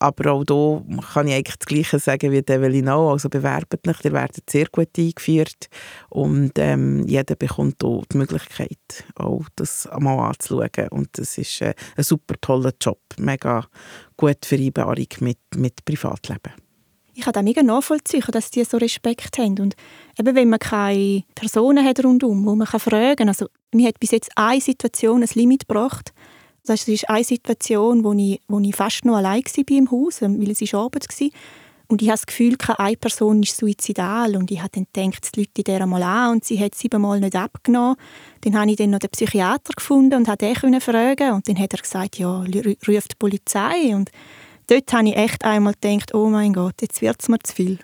Aber 0.03 0.33
auch 0.33 0.43
hier 0.45 1.01
kann 1.13 1.29
ich 1.29 1.33
eigentlich 1.33 1.55
das 1.55 1.65
Gleiche 1.65 1.97
sagen 1.97 2.33
wie 2.33 2.39
Evelyn 2.39 2.89
auch. 2.89 3.11
Also 3.11 3.29
bewerbt 3.29 3.87
euch, 3.87 4.03
ihr 4.03 4.11
werdet 4.11 4.49
sehr 4.49 4.65
gut 4.69 4.89
eingeführt 4.97 5.69
und 6.09 6.51
ähm, 6.57 7.07
jeder 7.07 7.37
bekommt 7.37 7.77
hier 7.81 8.01
die 8.11 8.17
Möglichkeit, 8.17 9.05
auch 9.15 9.45
das 9.55 9.87
einmal 9.87 10.19
anzuschauen. 10.19 10.89
Und 10.89 11.07
das 11.13 11.37
ist 11.37 11.61
äh, 11.61 11.73
ein 11.95 12.03
super 12.03 12.35
toller 12.41 12.73
Job, 12.81 12.99
mega 13.17 13.65
gute 14.17 14.45
Vereinbarung 14.45 15.07
mit, 15.21 15.39
mit 15.55 15.85
Privatleben. 15.85 16.51
Ich 17.13 17.23
kann 17.23 17.31
das 17.31 17.43
mega 17.43 17.63
nachvollziehen, 17.63 18.25
dass 18.29 18.51
die 18.51 18.65
so 18.65 18.75
Respekt 18.75 19.37
haben. 19.37 19.57
Und 19.59 19.75
eben, 20.19 20.35
wenn 20.35 20.49
man 20.49 20.59
keine 20.59 21.23
Personen 21.33 21.85
hat 21.85 22.03
rundum, 22.03 22.45
wo 22.45 22.55
man 22.55 22.67
fragen 22.67 23.15
kann. 23.15 23.29
Also, 23.29 23.47
mir 23.73 23.87
hat 23.87 24.01
bis 24.01 24.11
jetzt 24.11 24.31
eine 24.35 24.59
Situation 24.59 25.23
ein 25.23 25.29
Limit 25.33 25.69
gebracht, 25.69 26.11
das 26.65 26.87
ist 26.87 27.09
eine 27.09 27.23
Situation, 27.23 28.03
wo 28.03 28.13
ich, 28.13 28.41
wo 28.47 28.59
ich 28.59 28.75
fast 28.75 29.05
noch 29.05 29.17
allein 29.17 29.43
war 29.43 29.77
im 29.77 29.91
Haus, 29.91 30.21
ähm, 30.21 30.41
weil 30.41 30.51
es 30.51 30.61
war 30.73 30.85
Abend 30.85 31.07
war. 31.07 31.29
Und 31.87 32.01
ich 32.01 32.07
habe 32.07 32.17
das 32.17 32.25
Gefühl, 32.25 32.55
keine 32.55 32.97
Person 32.97 33.43
ist 33.43 33.57
suizidal. 33.57 34.35
Und 34.35 34.49
ich 34.49 34.59
habe 34.61 34.69
dann 34.71 34.87
gedacht, 34.91 35.35
die 35.35 35.41
Leute 35.41 35.63
der 35.63 35.85
mal 35.85 36.01
an 36.01 36.31
und 36.31 36.45
sie 36.45 36.59
hat 36.59 36.75
siebenmal 36.75 37.19
nicht 37.19 37.35
abgenommen. 37.35 37.97
Dann 38.41 38.57
habe 38.57 38.71
ich 38.71 38.77
dann 38.77 38.91
noch 38.91 38.99
den 38.99 39.09
Psychiater 39.09 39.73
gefunden 39.75 40.15
und 40.15 40.25
konnte 40.25 40.45
ihn 40.47 40.81
fragen. 40.81 41.33
Und 41.33 41.47
dann 41.47 41.59
hat 41.59 41.73
er 41.73 41.79
gesagt, 41.79 42.17
ja, 42.17 42.39
ruft 42.39 43.11
die 43.11 43.15
Polizei. 43.19 43.93
Und 43.93 44.09
dort 44.67 44.91
habe 44.93 45.09
ich 45.09 45.17
echt 45.17 45.43
einmal 45.43 45.73
gedacht, 45.79 46.15
oh 46.15 46.29
mein 46.29 46.53
Gott, 46.53 46.81
jetzt 46.81 47.01
wird 47.01 47.21
es 47.21 47.29
mir 47.29 47.39
zu 47.39 47.53
viel 47.53 47.79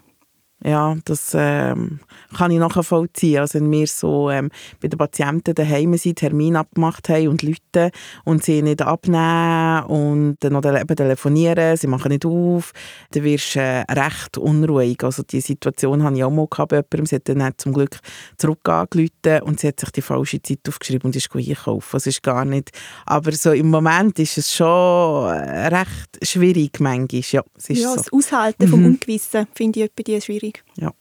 ja, 0.63 0.98
das 1.06 1.32
ähm, 1.36 2.00
kann 2.38 2.52
ich 2.52 2.60
nachvollziehen. 2.60 3.39
Also 3.39 3.60
wenn 3.60 3.72
wir 3.72 3.88
so 3.88 4.30
ähm, 4.30 4.50
bei 4.82 4.89
den 4.89 4.98
Patienten 4.98 5.56
daheim 5.56 5.95
sind, 5.95 6.19
Termin 6.19 6.58
abgemacht 6.58 7.08
haben 7.08 7.30
und 7.30 7.43
Leute 7.43 7.91
und 8.26 8.43
sie 8.43 8.62
nicht 8.62 8.82
abnehmen 8.82 9.84
und 9.86 10.38
dann 10.41 10.54
noch 10.54 10.65
eben 10.65 10.95
telefonieren, 10.95 11.78
sie 11.78 11.88
machen 11.88 12.10
nicht 12.10 12.26
auf, 12.26 12.74
dann 13.12 13.24
wirst 13.24 13.56
du 13.56 13.60
äh, 13.60 13.86
recht 13.89 14.38
unruhig. 14.38 15.02
Also 15.04 15.24
die 15.24 15.39
Situation 15.39 16.04
hatte 16.04 16.17
ich 16.17 16.24
auch 16.26 16.32
mal 16.32 16.45
bei 16.45 16.76
jemandem. 16.76 17.06
Sie 17.06 17.15
hat 17.15 17.30
dann 17.30 17.54
zum 17.58 17.74
Glück 17.74 17.98
zurück 18.38 18.60
und 18.67 19.60
sie 19.60 19.67
hat 19.67 19.80
sich 19.80 19.91
die 19.91 20.02
falsche 20.02 20.41
Zeit 20.41 20.60
aufgeschrieben 20.67 21.08
und 21.08 21.15
ist 21.15 21.34
einkaufen. 21.34 21.89
Das 21.93 22.06
ist 22.06 22.22
gar 22.22 22.43
nicht... 22.43 22.72
Aber 23.06 23.32
so 23.32 23.52
im 23.52 23.69
Moment 23.69 24.19
ist 24.19 24.38
es 24.38 24.54
schon 24.54 25.30
äh, 25.30 25.67
recht 25.67 26.19
schwierig 26.22 26.80
manchmal. 26.80 27.22
Ja, 27.32 27.43
es 27.58 27.69
ist 27.69 27.82
ja 27.82 27.89
so. 27.89 27.95
das 27.95 28.13
Aushalten 28.13 28.65
mhm. 28.65 28.69
vom 28.69 28.86
Ungewissen 28.86 29.48
finde 29.54 29.80
ich 29.80 29.91
etwa 29.98 30.22
schwierig 30.22 30.48
schwierig. 30.49 30.63
Ja. 30.77 30.93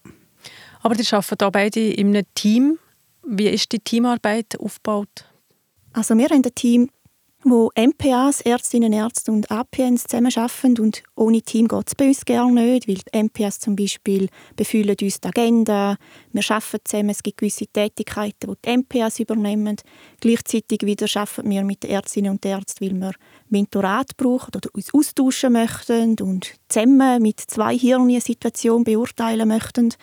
Aber 0.81 0.95
die 0.95 1.05
arbeiten 1.11 1.37
hier 1.39 1.51
beide 1.51 1.79
in 1.79 2.07
einem 2.07 2.25
Team. 2.35 2.79
Wie 3.25 3.47
ist 3.47 3.71
die 3.71 3.79
Teamarbeit 3.79 4.59
aufgebaut? 4.59 5.25
Also 5.93 6.15
wir 6.17 6.25
haben 6.25 6.43
ein 6.43 6.55
Team, 6.55 6.89
wo 7.43 7.69
MPAs, 7.75 8.41
Ärztinnen, 8.41 8.91
Ärzte 8.91 9.31
und 9.31 9.49
APNs 9.49 10.03
zusammenarbeiten 10.03 10.79
und 10.79 11.03
ohne 11.15 11.41
Team 11.41 11.67
geht 11.67 11.87
es 11.87 11.95
bei 11.95 12.07
uns 12.07 12.25
gerne 12.25 12.61
nicht, 12.61 12.87
weil 12.87 12.95
die 12.95 13.23
MPAs 13.23 13.59
zum 13.59 13.75
Beispiel 13.75 14.27
befühlen 14.55 14.95
uns 15.01 15.21
die 15.21 15.27
Agenda, 15.27 15.95
wir 16.33 16.43
arbeiten 16.49 16.79
zusammen, 16.83 17.09
es 17.09 17.23
gibt 17.23 17.37
gewisse 17.37 17.67
Tätigkeiten, 17.67 18.51
die 18.51 18.55
die 18.65 18.77
MPAs 18.77 19.19
übernehmen. 19.19 19.77
Gleichzeitig 20.19 20.81
wieder 20.83 21.07
arbeiten 21.15 21.49
wir 21.49 21.63
mit 21.63 21.83
den 21.83 21.91
Ärztinnen 21.91 22.31
und 22.31 22.45
Ärzten, 22.45 22.85
weil 22.85 22.99
wir 22.99 23.13
Mentorat 23.49 24.15
brauchen 24.17 24.51
oder 24.55 24.69
uns 24.73 24.93
austauschen 24.93 25.53
möchten 25.53 26.15
und 26.21 26.53
zusammen 26.67 27.21
mit 27.21 27.39
zwei 27.39 27.77
Hirnen 27.77 28.09
eine 28.09 28.21
Situation 28.21 28.83
beurteilen 28.83 29.47
möchten. 29.47 29.93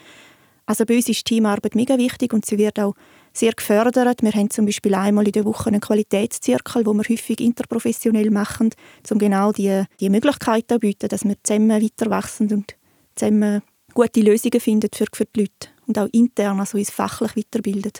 Also 0.66 0.85
bei 0.85 0.96
uns 0.96 1.09
ist 1.09 1.24
Teamarbeit 1.24 1.74
mega 1.74 1.96
wichtig 1.96 2.32
und 2.32 2.44
sie 2.44 2.59
wird 2.59 2.78
auch 2.80 2.94
sehr 3.32 3.52
gefördert. 3.52 4.22
Wir 4.22 4.32
haben 4.32 4.50
zum 4.50 4.66
Beispiel 4.66 4.94
einmal 4.94 5.26
in 5.26 5.32
der 5.32 5.44
Woche 5.44 5.68
einen 5.68 5.80
Qualitätszirkel, 5.80 6.87
wo 6.87 6.94
wir 6.94 7.04
häufig 7.09 7.40
interprofessionell 7.40 8.30
machen, 8.30 8.70
um 9.11 9.18
genau 9.18 9.52
die, 9.52 9.85
die 10.00 10.11
Möglichkeit 10.11 10.64
zu 10.68 10.78
bieten, 10.78 11.09
dass 11.09 11.24
wir 11.24 11.37
zusammen 11.42 11.82
weiter 11.82 12.11
wachsen 12.11 12.52
und 12.52 12.74
zusammen 13.14 13.62
gute 13.94 14.20
Lösungen 14.20 14.61
finden 14.61 14.90
für, 14.92 15.06
für 15.12 15.24
die 15.24 15.40
Leute 15.40 15.68
und 15.87 15.98
auch 15.98 16.09
intern, 16.12 16.59
also 16.61 16.78
uns 16.78 16.90
fachlich 16.90 17.37
weiterbilden. 17.37 17.92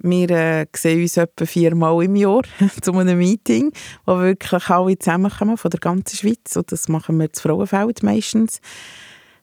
Wir 0.00 0.30
äh, 0.30 0.66
sehen 0.76 1.02
uns 1.02 1.16
etwa 1.16 1.44
viermal 1.44 2.04
im 2.04 2.16
Jahr 2.16 2.42
zu 2.82 2.92
einem 2.92 3.18
Meeting, 3.18 3.72
wo 4.06 4.18
wirklich 4.18 4.68
alle 4.68 4.98
zusammenkommen 4.98 5.56
von 5.56 5.70
der 5.70 5.80
ganzen 5.80 6.16
Schweiz. 6.16 6.56
Und 6.56 6.70
das 6.70 6.88
machen 6.88 7.18
wir 7.18 7.32
zu 7.32 7.42
Frauenfeld 7.42 8.02
meistens. 8.02 8.60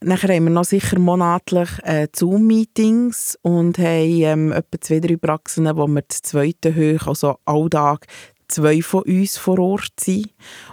Nachher 0.01 0.35
haben 0.35 0.43
wir 0.45 0.51
noch 0.51 0.65
sicher 0.65 0.99
monatlich 0.99 1.69
äh, 1.83 2.07
Zoom-Meetings 2.13 3.37
und 3.41 3.77
haben 3.79 4.21
ähm, 4.21 4.51
etwa 4.51 4.79
zwei, 4.79 4.99
drei 4.99 5.15
Praxen, 5.17 5.65
wo 5.75 5.87
wir 5.87 6.03
das 6.03 6.21
zweite 6.21 6.75
hoch, 6.75 7.07
also 7.07 7.37
alltag 7.45 8.05
zwei 8.47 8.81
von 8.81 9.03
uns 9.03 9.37
vor 9.37 9.59
Ort 9.59 9.93
sein. 9.99 10.25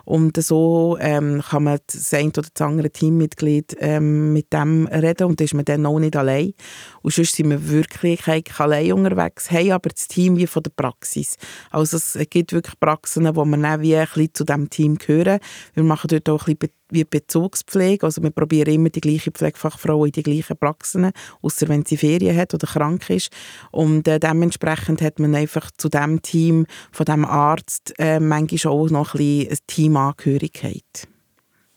Und 0.05 0.43
so 0.43 0.97
ähm, 1.01 1.43
kann 1.49 1.65
man 1.65 1.79
das 1.87 2.13
eine 2.15 2.29
oder 2.29 2.49
das 2.53 2.67
andere 2.67 2.91
Teammitglied 2.91 3.77
ähm, 3.81 4.33
mit 4.33 4.53
dem 4.53 4.87
reden 4.87 5.27
und 5.27 5.41
ist 5.41 5.55
man 5.55 5.65
dann 5.65 5.87
auch 5.87 5.99
nicht 5.99 6.17
allein. 6.17 6.55
Und 7.03 7.15
sonst 7.15 7.37
sind 7.37 7.51
wir 7.51 7.69
wirklich 7.69 8.21
allein 8.59 8.93
unterwegs, 8.93 9.51
haben 9.51 9.73
aber 9.73 9.91
das 9.91 10.09
Team 10.09 10.37
wie 10.37 10.47
von 10.47 10.63
der 10.63 10.73
Praxis. 10.75 11.37
Also 11.71 11.97
es 11.97 12.19
gibt 12.31 12.53
wirklich 12.53 12.79
Praxen, 12.79 13.25
wo 13.35 13.45
wir 13.45 13.59
dann 13.59 13.81
wie 13.81 13.97
ein 13.97 14.07
bisschen 14.07 14.35
zu 14.35 14.45
diesem 14.45 14.71
Team 14.71 14.99
gehören. 14.99 15.39
Wir 15.75 15.85
machen 15.85 16.09
dort 16.09 16.29
auch 16.29 16.47
ein 16.47 16.57
bisschen 16.57 16.82
wie 16.93 17.05
Bezugspflege. 17.05 18.07
Also 18.07 18.23
wir 18.23 18.31
probieren 18.31 18.75
immer 18.75 18.91
die 18.91 19.01
gleiche 19.01 19.31
Pflegefachfrau 19.31 20.05
in 20.05 20.13
die 20.13 20.23
gleichen 20.23 20.57
Praxen, 20.57 21.11
außer 21.41 21.69
wenn 21.69 21.85
sie 21.85 21.97
Ferien 21.97 22.37
hat 22.37 22.55
oder 22.55 22.67
krank 22.67 23.09
ist. 23.11 23.31
Und 23.71 24.07
äh, 24.09 24.21
dementsprechend 24.21 25.03
hat 25.03 25.19
man 25.19 25.35
einfach 25.35 25.71
zu 25.77 25.89
dem 25.89 26.23
Team 26.23 26.67
von 26.91 27.07
dem 27.07 27.25
Arzt 27.25 27.95
äh, 27.99 28.21
manchmal 28.21 28.73
auch 28.73 28.91
noch 28.91 29.15
ein 29.15 29.19
bisschen 29.19 29.49
eine 29.49 29.59
Teamangehörigkeit. 29.67 31.09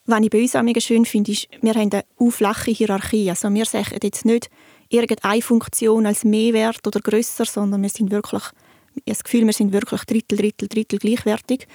Was 0.07 0.21
ich 0.21 0.29
bei 0.29 0.41
uns 0.41 0.55
auch 0.55 0.81
schön 0.81 1.05
finde, 1.05 1.31
ist, 1.31 1.47
wir 1.61 1.73
haben 1.73 1.89
eine 1.91 2.31
flache 2.31 2.71
Hierarchie. 2.71 3.29
Also 3.29 3.51
wir 3.51 3.65
sagen 3.65 3.97
jetzt 4.03 4.23
nicht 4.23 4.49
irgendeine 4.89 5.41
Funktion 5.41 6.05
als 6.05 6.23
Mehrwert 6.23 6.85
oder 6.85 6.99
grösser, 6.99 7.45
sondern 7.45 7.81
wir 7.81 7.89
sind 7.89 8.11
wirklich, 8.11 8.43
ich 8.93 9.01
habe 9.01 9.03
das 9.07 9.23
Gefühl, 9.23 9.45
wir 9.45 9.53
sind 9.53 9.73
wirklich 9.73 10.03
Drittel, 10.03 10.37
Drittel, 10.37 10.67
Drittel 10.67 10.99
gleichwertig. 10.99 11.67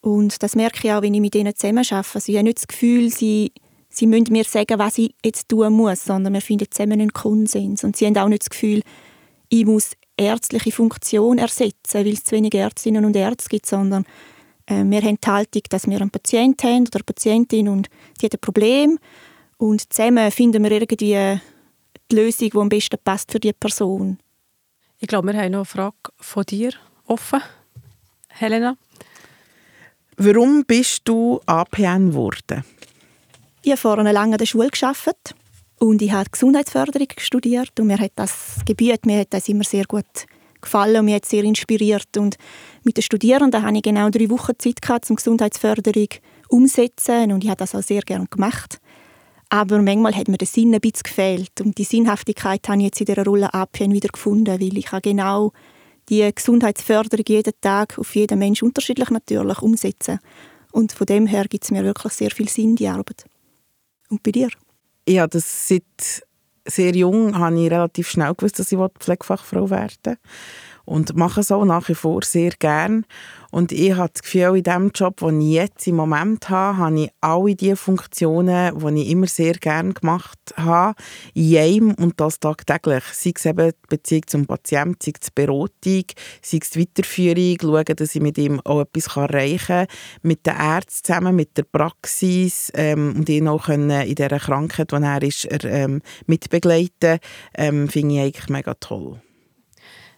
Und 0.00 0.42
das 0.42 0.54
merke 0.54 0.86
ich 0.86 0.92
auch, 0.92 1.02
wenn 1.02 1.14
ich 1.14 1.20
mit 1.20 1.34
ihnen 1.34 1.54
zusammen 1.54 1.84
arbeite. 1.90 2.14
Also 2.14 2.32
ich 2.32 2.36
habe 2.36 2.44
nicht 2.44 2.58
das 2.58 2.68
Gefühl, 2.68 3.10
sie, 3.10 3.52
sie 3.88 4.06
müssen 4.06 4.32
mir 4.32 4.44
sagen, 4.44 4.78
was 4.78 4.98
ich 4.98 5.14
jetzt 5.24 5.48
tun 5.48 5.72
muss, 5.72 6.04
sondern 6.04 6.32
wir 6.34 6.40
finden 6.40 6.66
zusammen 6.70 6.92
einen 6.92 7.12
Konsens. 7.12 7.84
Und 7.84 7.96
sie 7.96 8.06
haben 8.06 8.16
auch 8.16 8.28
nicht 8.28 8.42
das 8.42 8.50
Gefühl, 8.50 8.82
ich 9.48 9.64
muss 9.64 9.92
ärztliche 10.16 10.72
Funktion 10.72 11.38
ersetzen, 11.38 11.94
weil 12.04 12.08
es 12.08 12.24
zu 12.24 12.36
wenig 12.36 12.54
Ärztinnen 12.54 13.04
und 13.04 13.16
Ärzte 13.16 13.48
gibt, 13.48 13.66
sondern 13.66 14.04
äh, 14.66 14.84
wir 14.84 15.00
haben 15.02 15.18
die 15.22 15.28
Haltung, 15.28 15.62
dass 15.70 15.86
wir 15.86 16.00
einen 16.00 16.10
Patienten 16.10 16.66
haben 16.68 16.82
oder 16.82 16.96
eine 16.96 17.04
Patientin 17.04 17.68
und 17.68 17.88
die 18.20 18.26
hat 18.26 18.34
ein 18.34 18.40
Problem 18.40 18.98
und 19.56 19.92
zusammen 19.92 20.30
finden 20.30 20.62
wir 20.62 20.72
irgendwie 20.72 20.96
die 20.96 22.14
Lösung, 22.14 22.50
die 22.50 22.58
am 22.58 22.68
besten 22.68 22.98
passt 23.02 23.32
für 23.32 23.40
die 23.40 23.52
Person. 23.52 24.18
Ich 24.98 25.08
glaube, 25.08 25.32
wir 25.32 25.38
haben 25.38 25.52
noch 25.52 25.58
eine 25.58 25.64
Frage 25.64 25.96
von 26.16 26.44
dir 26.44 26.72
offen, 27.06 27.40
Helena. 28.28 28.76
Warum 30.20 30.64
bist 30.64 31.02
du 31.04 31.40
APN 31.46 32.08
geworden? 32.08 32.64
Ich 33.62 33.70
habe 33.70 33.80
vorher 33.80 34.12
lange 34.12 34.32
an 34.32 34.38
der 34.38 34.46
Schule 34.46 34.68
gearbeitet 34.68 35.36
und 35.78 36.02
ich 36.02 36.10
habe 36.10 36.28
Gesundheitsförderung 36.28 37.06
studiert 37.18 37.78
und 37.78 37.86
mir 37.86 37.98
hat 37.98 38.10
das 38.16 38.56
Gebiet 38.66 39.06
mir 39.06 39.20
hat 39.20 39.28
das 39.30 39.48
immer 39.48 39.62
sehr 39.62 39.84
gut 39.84 40.26
gefallen 40.60 40.96
und 40.96 41.04
mich 41.04 41.14
hat 41.14 41.24
sehr 41.24 41.44
inspiriert 41.44 42.16
und 42.16 42.36
mit 42.82 42.96
den 42.96 43.02
Studierenden 43.02 43.62
hatte 43.62 43.76
ich 43.76 43.82
genau 43.82 44.10
drei 44.10 44.28
Wochen 44.28 44.58
Zeit 44.58 44.82
gehabt, 44.82 45.08
um 45.08 45.14
Gesundheitsförderung 45.14 46.08
umzusetzen 46.48 47.30
und 47.30 47.44
ich 47.44 47.50
habe 47.50 47.58
das 47.58 47.76
auch 47.76 47.82
sehr 47.84 48.02
gerne 48.02 48.26
gemacht. 48.26 48.80
Aber 49.50 49.80
manchmal 49.80 50.16
hat 50.16 50.26
mir 50.26 50.36
der 50.36 50.48
Sinn 50.48 50.74
ein 50.74 50.80
bisschen 50.80 51.04
gefehlt 51.04 51.60
und 51.60 51.78
die 51.78 51.84
Sinnhaftigkeit 51.84 52.68
habe 52.68 52.78
ich 52.78 52.86
jetzt 52.86 53.00
in 53.00 53.06
dieser 53.06 53.24
Rolle 53.24 53.54
APN 53.54 53.92
wieder 53.92 54.08
gefunden, 54.08 54.60
weil 54.60 54.76
ich 54.76 54.90
genau 55.00 55.52
die 56.08 56.30
Gesundheitsförderung 56.34 57.24
jeden 57.28 57.52
Tag 57.60 57.98
auf 57.98 58.14
jeden 58.14 58.38
Mensch 58.38 58.62
unterschiedlich 58.62 59.10
natürlich 59.10 59.62
umsetzen. 59.62 60.18
Und 60.72 60.92
von 60.92 61.06
dem 61.06 61.26
her 61.26 61.44
gibt 61.48 61.64
es 61.64 61.70
mir 61.70 61.84
wirklich 61.84 62.12
sehr 62.12 62.30
viel 62.30 62.48
Sinn, 62.48 62.76
die 62.76 62.88
Arbeit. 62.88 63.24
Und 64.08 64.22
bei 64.22 64.32
dir? 64.32 64.48
Ja, 65.08 65.26
das 65.26 65.68
seit 65.68 65.82
sehr 66.66 66.94
jung 66.94 67.38
habe 67.38 67.60
ich 67.60 67.70
relativ 67.70 68.10
schnell 68.10 68.34
gewusst, 68.34 68.58
dass 68.58 68.72
ich 68.72 68.78
Pflegefachfrau 69.00 69.70
werden 69.70 69.96
will 70.04 70.16
und 70.88 71.14
mache 71.16 71.40
es 71.40 71.52
auch 71.52 71.66
nach 71.66 71.88
wie 71.88 71.94
vor 71.94 72.22
sehr 72.24 72.52
gern. 72.58 73.04
Und 73.50 73.72
ich 73.72 73.94
habe 73.94 74.10
das 74.12 74.22
Gefühl, 74.22 74.56
in 74.56 74.62
dem 74.62 74.90
Job, 74.94 75.18
den 75.18 75.40
ich 75.40 75.52
jetzt 75.52 75.86
im 75.86 75.96
Moment 75.96 76.48
habe, 76.50 76.78
habe 76.78 77.00
ich 77.04 77.10
alle 77.20 77.54
die 77.54 77.76
Funktionen, 77.76 78.78
die 78.78 79.02
ich 79.02 79.10
immer 79.10 79.26
sehr 79.26 79.54
gern 79.54 79.94
gemacht 79.94 80.38
habe, 80.56 80.94
in 81.34 81.56
einem 81.56 81.94
und 81.94 82.20
das 82.20 82.40
tagtäglich. 82.40 83.04
Sei 83.12 83.32
es 83.34 83.46
eben 83.46 83.70
die 83.70 83.96
Beziehung 83.96 84.26
zum 84.26 84.46
Patienten, 84.46 84.98
sei 85.02 85.12
es 85.14 85.28
die 85.28 85.32
Beratung, 85.34 86.04
sei 86.42 86.58
es 86.60 86.70
die 86.70 86.80
Weiterführung, 86.80 87.56
schauen, 87.60 87.96
dass 87.96 88.14
ich 88.14 88.22
mit 88.22 88.38
ihm 88.38 88.60
auch 88.64 88.80
etwas 88.80 89.16
erreichen 89.16 89.86
kann, 89.86 89.86
mit 90.22 90.46
den 90.46 90.56
Ärzten 90.56 91.04
zusammen, 91.04 91.36
mit 91.36 91.56
der 91.56 91.64
Praxis 91.64 92.70
ähm, 92.74 93.14
und 93.16 93.28
ihn 93.28 93.48
auch 93.48 93.66
können 93.66 93.90
in 93.90 94.14
dieser 94.14 94.38
Krankheit, 94.38 94.92
die 94.92 94.96
er 94.96 95.22
ist, 95.22 95.44
er, 95.46 95.64
ähm, 95.64 96.02
mitbegleiten, 96.26 97.18
ähm, 97.54 97.88
finde 97.88 98.14
ich 98.14 98.20
eigentlich 98.20 98.48
mega 98.48 98.74
toll. 98.74 99.20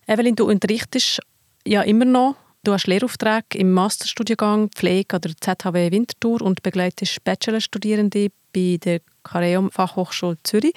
Evelyn, 0.07 0.37
du 0.37 0.47
unterrichtest 0.47 1.21
ja 1.67 1.83
immer 1.83 2.05
noch. 2.05 2.37
Du 2.63 2.73
hast 2.73 2.87
Lehrauftrag 2.87 3.55
im 3.55 3.73
Masterstudiengang 3.73 4.69
Pflege 4.71 5.17
oder 5.17 5.31
ZHW 5.41 5.91
Winterthur 5.91 6.43
und 6.43 6.63
begleitest 6.63 7.25
Bachelorstudierende 7.25 8.29
bei 8.53 8.79
der 8.83 9.01
Careum 9.23 9.71
Fachhochschule 9.71 10.37
Zürich. 10.43 10.75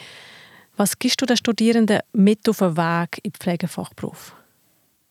Was 0.78 0.98
gibst 0.98 1.22
du 1.22 1.26
den 1.26 1.38
Studierenden 1.38 2.00
mit 2.14 2.48
auf 2.48 2.60
den 2.60 2.78
Weg 2.78 3.20
im 3.24 3.34
Pflegefachberuf? 3.34 4.36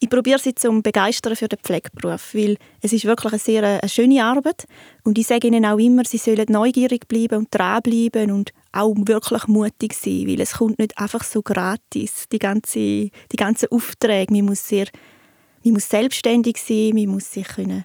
Ich 0.03 0.11
probiere 0.11 0.41
sie 0.41 0.53
zu 0.53 0.83
begeistern 0.83 1.37
für 1.37 1.47
den 1.47 1.61
Pflegeberuf, 1.61 2.35
weil 2.35 2.57
es 2.81 2.93
ist 2.93 3.05
wirklich 3.05 3.35
eine 3.35 3.39
sehr 3.39 3.63
eine 3.63 3.89
schöne 3.89 4.25
Arbeit 4.25 4.67
und 5.05 5.17
ich 5.17 5.29
sage 5.29 5.47
ihnen 5.47 5.65
auch 5.65 5.79
immer, 5.79 6.05
sie 6.05 6.19
sollen 6.19 6.47
neugierig 6.49 7.07
bleiben 7.07 7.39
und 7.39 7.55
dranbleiben 7.55 8.33
und 8.33 8.53
auch 8.73 8.97
wirklich 8.97 9.47
mutig 9.47 9.95
sein, 9.95 10.27
weil 10.27 10.41
es 10.41 10.55
kommt 10.55 10.81
nicht 10.81 10.99
einfach 10.99 11.23
so 11.23 11.41
gratis, 11.41 12.25
die 12.33 12.41
ganze, 12.41 12.81
die 12.81 13.37
ganzen 13.37 13.69
Aufträge. 13.71 14.35
Man 14.35 14.47
muss, 14.47 14.67
sehr, 14.67 14.89
man 15.63 15.75
muss 15.75 15.89
selbstständig 15.89 16.57
sein, 16.57 16.97
man 16.97 17.07
muss 17.07 17.31
sich 17.31 17.47
können 17.47 17.85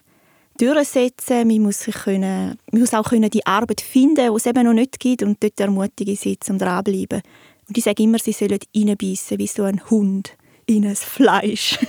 durchsetzen, 0.58 1.46
man 1.46 1.62
muss, 1.62 1.78
sich 1.78 1.94
können, 1.94 2.58
man 2.72 2.80
muss 2.80 2.94
auch 2.94 3.10
können 3.10 3.30
die 3.30 3.46
Arbeit 3.46 3.80
finden, 3.80 4.28
die 4.28 4.36
es 4.36 4.46
eben 4.46 4.64
noch 4.64 4.72
nicht 4.72 4.98
gibt 4.98 5.22
und 5.22 5.40
dort 5.40 5.60
ermutigen 5.60 6.16
sie, 6.16 6.36
um 6.48 6.58
dranbleiben. 6.58 7.22
Und 7.68 7.78
ich 7.78 7.84
sage 7.84 8.02
immer, 8.02 8.18
sie 8.18 8.32
sollen 8.32 8.58
reinbeissen 8.74 9.38
wie 9.38 9.46
so 9.46 9.62
ein 9.62 9.88
Hund 9.88 10.36
in 10.66 10.84
ein 10.84 10.96
Fleisch. 10.96 11.78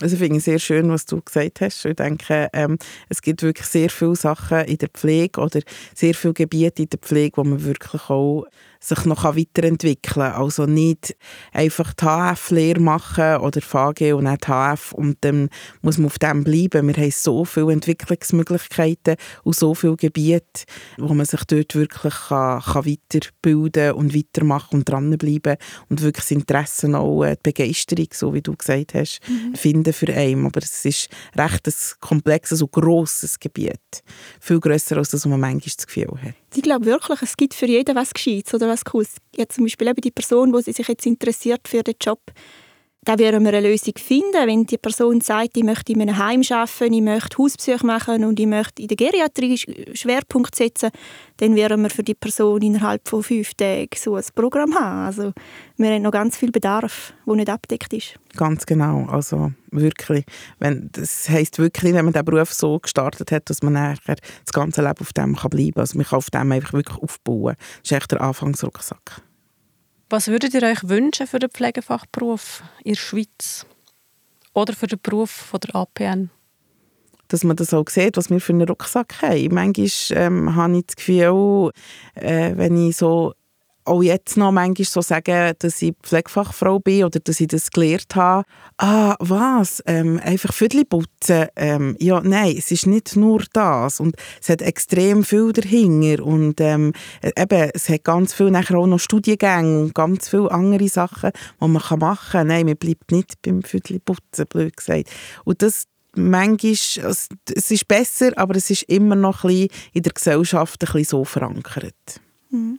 Also 0.00 0.14
ich 0.14 0.20
finde 0.20 0.38
es 0.38 0.44
sehr 0.44 0.60
schön, 0.60 0.90
was 0.90 1.06
du 1.06 1.20
gesagt 1.20 1.60
hast. 1.60 1.84
Ich 1.84 1.96
denke, 1.96 2.48
ähm, 2.52 2.78
es 3.08 3.20
gibt 3.20 3.42
wirklich 3.42 3.66
sehr 3.66 3.90
viele 3.90 4.14
Sachen 4.14 4.60
in 4.60 4.78
der 4.78 4.88
Pflege 4.88 5.40
oder 5.40 5.60
sehr 5.94 6.14
viele 6.14 6.34
Gebiete 6.34 6.82
in 6.82 6.88
der 6.88 7.00
Pflege, 7.00 7.36
wo 7.36 7.44
man 7.44 7.64
wirklich 7.64 8.08
auch 8.08 8.46
sich 8.80 9.04
noch 9.04 9.24
weiterentwickeln 9.24 10.14
kann. 10.14 10.40
Also 10.40 10.66
nicht 10.66 11.16
einfach 11.52 11.92
die 11.94 12.04
HF-Lehre 12.04 12.80
machen 12.80 13.38
oder 13.38 13.60
VG 13.60 14.12
und 14.12 14.24
nicht 14.24 14.46
HF 14.46 14.92
und 14.92 15.16
dann 15.22 15.48
muss 15.82 15.98
man 15.98 16.06
auf 16.06 16.18
dem 16.18 16.44
bleiben. 16.44 16.86
Wir 16.86 16.94
haben 16.94 17.10
so 17.10 17.44
viele 17.44 17.72
Entwicklungsmöglichkeiten 17.72 19.16
und 19.42 19.56
so 19.56 19.74
viele 19.74 19.96
Gebiete, 19.96 20.64
wo 20.96 21.12
man 21.14 21.26
sich 21.26 21.44
dort 21.44 21.74
wirklich 21.74 22.14
kann, 22.28 22.62
kann 22.62 22.86
weiterbilden 22.86 23.92
und 23.92 24.14
weitermachen 24.14 24.78
und 24.78 24.88
dranbleiben 24.88 25.56
und 25.88 26.02
wirklich 26.02 26.24
das 26.24 26.30
Interesse 26.30 26.96
auch, 26.96 27.24
äh, 27.24 27.36
die 27.36 27.50
Begeisterung, 27.50 28.08
so 28.12 28.34
wie 28.34 28.42
du 28.42 28.54
gesagt 28.54 28.94
hast, 28.94 29.20
mhm. 29.28 29.54
finden 29.54 29.87
für 29.92 30.12
einen. 30.12 30.46
Aber 30.46 30.60
es 30.62 30.84
ist 30.84 31.08
recht 31.36 31.66
ein 31.66 31.74
komplexes 32.00 32.62
und 32.62 32.72
grosses 32.72 33.38
Gebiet. 33.38 34.02
Viel 34.40 34.60
grösser, 34.60 34.96
als 34.96 35.10
das 35.10 35.26
man 35.26 35.40
manchmal 35.40 35.72
das 35.76 35.86
Gefühl 35.86 36.18
hat. 36.22 36.34
Ich 36.54 36.62
glaube 36.62 36.86
wirklich, 36.86 37.22
es 37.22 37.36
gibt 37.36 37.54
für 37.54 37.66
jeden 37.66 37.94
was 37.94 38.12
Gescheites 38.12 38.54
oder 38.54 38.68
was 38.68 38.84
Cooles. 38.84 39.16
Jetzt 39.36 39.56
zum 39.56 39.64
Beispiel 39.64 39.88
eben 39.88 40.00
die 40.00 40.10
Person, 40.10 40.52
die 40.52 40.72
sich 40.72 40.88
jetzt 40.88 41.06
interessiert 41.06 41.66
für 41.68 41.82
den 41.82 41.94
Job, 42.00 42.20
da 43.08 43.18
werden 43.18 43.42
wir 43.42 43.54
eine 43.54 43.66
Lösung 43.66 43.94
finden. 43.96 44.46
Wenn 44.46 44.66
die 44.66 44.76
Person 44.76 45.22
sagt, 45.22 45.56
ich 45.56 45.64
möchte 45.64 45.92
in 45.92 46.02
einem 46.02 46.18
Heim 46.18 46.42
arbeiten, 46.50 46.92
ich 46.92 47.00
möchte 47.00 47.38
Hauspsych 47.38 47.82
machen 47.82 48.22
und 48.22 48.38
ich 48.38 48.46
möchte 48.46 48.82
in 48.82 48.88
der 48.88 48.98
Geriatrie 48.98 49.56
Schwerpunkt 49.94 50.54
setzen, 50.54 50.90
dann 51.38 51.56
werden 51.56 51.80
wir 51.80 51.88
für 51.88 52.02
die 52.02 52.14
Person 52.14 52.60
innerhalb 52.60 53.08
von 53.08 53.22
fünf 53.22 53.54
Tagen 53.54 53.88
so 53.96 54.16
ein 54.16 54.24
Programm 54.34 54.74
haben. 54.74 55.06
Also 55.06 55.32
wir 55.78 55.90
haben 55.90 56.02
noch 56.02 56.10
ganz 56.10 56.36
viel 56.36 56.52
Bedarf, 56.52 57.14
der 57.26 57.34
nicht 57.36 57.48
abdeckt 57.48 57.94
ist. 57.94 58.18
Ganz 58.36 58.66
genau, 58.66 59.06
also 59.06 59.52
wirklich. 59.70 60.26
Wenn, 60.58 60.90
das 60.92 61.30
heisst 61.30 61.58
wirklich, 61.58 61.94
wenn 61.94 62.04
man 62.04 62.12
den 62.12 62.26
Beruf 62.26 62.52
so 62.52 62.78
gestartet 62.78 63.32
hat, 63.32 63.48
dass 63.48 63.62
man 63.62 63.72
nachher 63.72 64.16
das 64.44 64.52
ganze 64.52 64.82
Leben 64.82 65.00
auf 65.00 65.14
dem 65.14 65.34
kann 65.34 65.48
bleiben 65.48 65.72
kann. 65.72 65.80
Also 65.80 65.96
man 65.96 66.06
kann 66.06 66.18
auf 66.18 66.28
dem 66.28 66.52
einfach 66.52 66.74
wirklich 66.74 66.98
aufbauen. 66.98 67.54
Das 67.56 67.90
ist 67.90 67.92
echt 67.92 68.12
der 68.12 68.20
Anfangsrucksack. 68.20 69.22
Was 70.10 70.28
würdet 70.28 70.54
ihr 70.54 70.62
euch 70.62 70.88
wünschen 70.88 71.26
für 71.26 71.38
den 71.38 71.50
Pflegefachberuf 71.50 72.62
in 72.82 72.94
der 72.94 73.00
Schweiz? 73.00 73.66
Oder 74.54 74.72
für 74.72 74.86
den 74.86 75.00
Beruf 75.00 75.54
der 75.62 75.74
APN? 75.74 76.30
dass 77.28 77.44
man 77.44 77.56
das 77.56 77.74
auch 77.74 77.88
sieht, 77.88 78.16
was 78.16 78.30
wir 78.30 78.40
für 78.40 78.54
einen 78.54 78.66
Rucksack 78.66 79.20
haben. 79.22 79.54
Manchmal 79.54 79.90
ähm, 80.12 80.56
habe 80.56 80.78
ich 80.78 80.86
das 80.86 80.96
Gefühl, 80.96 81.72
äh, 82.14 82.56
wenn 82.56 82.88
ich 82.88 82.96
so 82.96 83.34
auch 83.88 84.02
jetzt 84.02 84.36
noch 84.36 84.52
manchmal 84.52 84.86
so 84.86 85.00
sagen, 85.00 85.54
dass 85.58 85.82
ich 85.82 85.94
Pflegefachfrau 86.02 86.78
bin 86.78 87.04
oder 87.04 87.20
dass 87.20 87.40
ich 87.40 87.48
das 87.48 87.70
gelernt 87.70 88.14
habe. 88.14 88.44
Ah, 88.76 89.16
was? 89.18 89.82
Ähm, 89.86 90.20
einfach 90.22 90.52
Viertel 90.52 90.84
putzen? 90.84 91.46
Ähm, 91.56 91.96
ja, 91.98 92.20
nein, 92.20 92.54
es 92.56 92.70
ist 92.70 92.86
nicht 92.86 93.16
nur 93.16 93.42
das. 93.52 94.00
Und 94.00 94.16
es 94.40 94.48
hat 94.48 94.62
extrem 94.62 95.24
viel 95.24 95.52
dahinter. 95.52 96.24
Und 96.24 96.60
ähm, 96.60 96.92
eben, 97.22 97.70
es 97.74 97.88
hat 97.88 98.04
ganz 98.04 98.34
viel 98.34 98.50
nachher 98.50 98.78
auch 98.78 98.86
noch 98.86 99.00
Studiengänge 99.00 99.80
und 99.80 99.94
ganz 99.94 100.28
viele 100.28 100.50
andere 100.50 100.88
Sachen, 100.88 101.32
die 101.32 101.66
man 101.66 101.82
machen 101.98 102.30
kann. 102.30 102.46
Nein, 102.46 102.66
man 102.66 102.76
bleibt 102.76 103.10
nicht 103.10 103.42
beim 103.42 103.62
Viertel 103.62 104.00
putzen, 104.00 104.46
blöd 104.48 104.76
gesagt. 104.76 105.08
Und 105.44 105.62
das, 105.62 105.84
manchmal, 106.14 106.72
es 106.72 107.70
ist 107.70 107.88
besser, 107.88 108.32
aber 108.36 108.56
es 108.56 108.70
ist 108.70 108.84
immer 108.84 109.16
noch 109.16 109.44
ein 109.44 109.48
bisschen 109.48 109.68
in 109.92 110.02
der 110.02 110.12
Gesellschaft 110.12 110.82
ein 110.82 110.92
bisschen 110.92 111.04
so 111.04 111.24
verankert. 111.24 112.20
Mhm. 112.50 112.78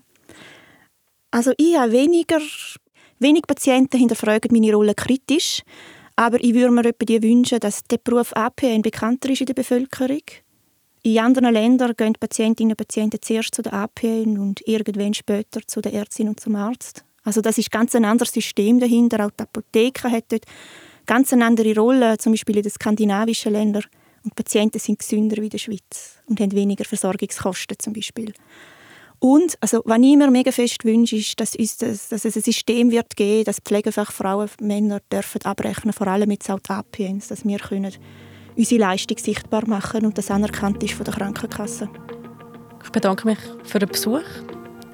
Also 1.32 1.52
ich 1.58 1.78
habe 1.78 1.92
weniger, 1.92 2.39
wenig 3.20 3.44
Patienten 3.48 4.00
hinterfragen 4.00 4.52
meine 4.52 4.74
Rolle 4.74 4.96
kritisch, 4.96 5.62
aber 6.15 6.44
ich 6.44 6.54
würde 6.54 6.72
mir 6.72 6.92
die 6.92 7.22
wünschen, 7.22 7.60
dass 7.60 7.84
der 7.84 7.98
Beruf 7.98 8.36
APN 8.36 8.82
bekannter 8.82 9.30
ist 9.30 9.42
in 9.42 9.46
der 9.46 9.54
Bevölkerung. 9.54 10.24
In 11.04 11.20
anderen 11.20 11.54
Ländern 11.54 11.94
gehen 11.96 12.13
Patientinnen 12.20 12.72
und 12.72 12.78
Patienten 12.78 13.20
zuerst 13.22 13.56
zu 13.56 13.62
der 13.62 13.74
APN 13.74 14.38
und 14.38 14.68
irgendwann 14.68 15.13
später 15.13 15.62
zu 15.65 15.82
der 15.82 15.94
Ärztin 15.94 16.28
und 16.28 16.39
zum 16.39 16.56
Arzt. 16.56 17.06
Also 17.24 17.42
das 17.42 17.58
ist 17.58 17.72
ganz 17.72 17.96
ein 17.96 18.06
anderes 18.06 18.34
System 18.34 18.80
dahinter. 18.80 19.26
Auch 19.26 19.32
die 19.32 19.44
Apotheke 19.44 20.12
hat 20.12 20.26
dort 20.30 20.46
ganz 21.06 21.32
eine 21.32 21.46
andere 21.46 21.76
Rolle, 21.76 22.18
zum 22.18 22.34
Beispiel 22.34 22.58
in 22.58 22.63
den 22.63 22.72
skandinavischen 22.72 23.54
Ländern. 23.54 23.84
Und 24.24 24.36
Patienten 24.36 24.80
sind 24.80 25.00
gesünder 25.00 25.38
wie 25.38 25.46
in 25.46 25.50
der 25.50 25.58
Schweiz 25.58 26.20
und 26.26 26.39
haben 26.42 26.52
weniger 26.52 26.84
Versorgungskosten 26.84 27.80
zum 27.80 27.94
Beispiel. 27.94 28.34
Und 29.19 29.58
also, 29.60 29.82
was 29.86 29.99
ich 29.99 30.15
mir 30.15 30.32
mega 30.32 30.51
fest 30.51 30.86
wünsche, 30.86 31.17
ist, 31.17 31.39
dass, 31.39 31.55
uns 31.55 31.77
das, 31.77 32.08
dass 32.08 32.23
es 32.23 32.38
ein 32.38 32.41
System 32.41 32.89
wird 32.89 33.15
geben, 33.17 33.43
dass 33.43 33.60
Pflegefachfrauen 33.60 34.49
Männer 34.62 35.01
dürfen 35.12 35.41
abrechnen, 35.43 35.93
vor 35.93 36.08
allem 36.08 36.29
die 36.29 36.49
APNs, 36.49 37.27
dass 37.27 37.45
wir 37.45 37.58
können 37.58 37.93
unsere 38.55 38.82
Leistung 38.82 39.17
sichtbar 39.17 39.67
machen 39.67 40.05
und 40.05 40.17
das 40.17 40.32
anerkannt 40.32 40.82
ist 40.84 40.93
von 40.93 41.05
der 41.05 41.13
Krankenkasse. 41.13 41.89
Ich 42.84 42.89
bedanke 42.91 43.27
mich 43.27 43.39
für 43.63 43.79
den 43.79 43.89
Besuch, 43.89 44.23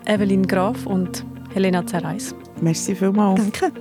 Evelyn 0.05 0.45
Graf 0.45 0.85
und 0.85 1.23
Helena 1.53 1.85
Zerreis. 1.85 2.33
Merci 2.61 2.95
vielmals. 2.95 3.41
Danke. 3.41 3.71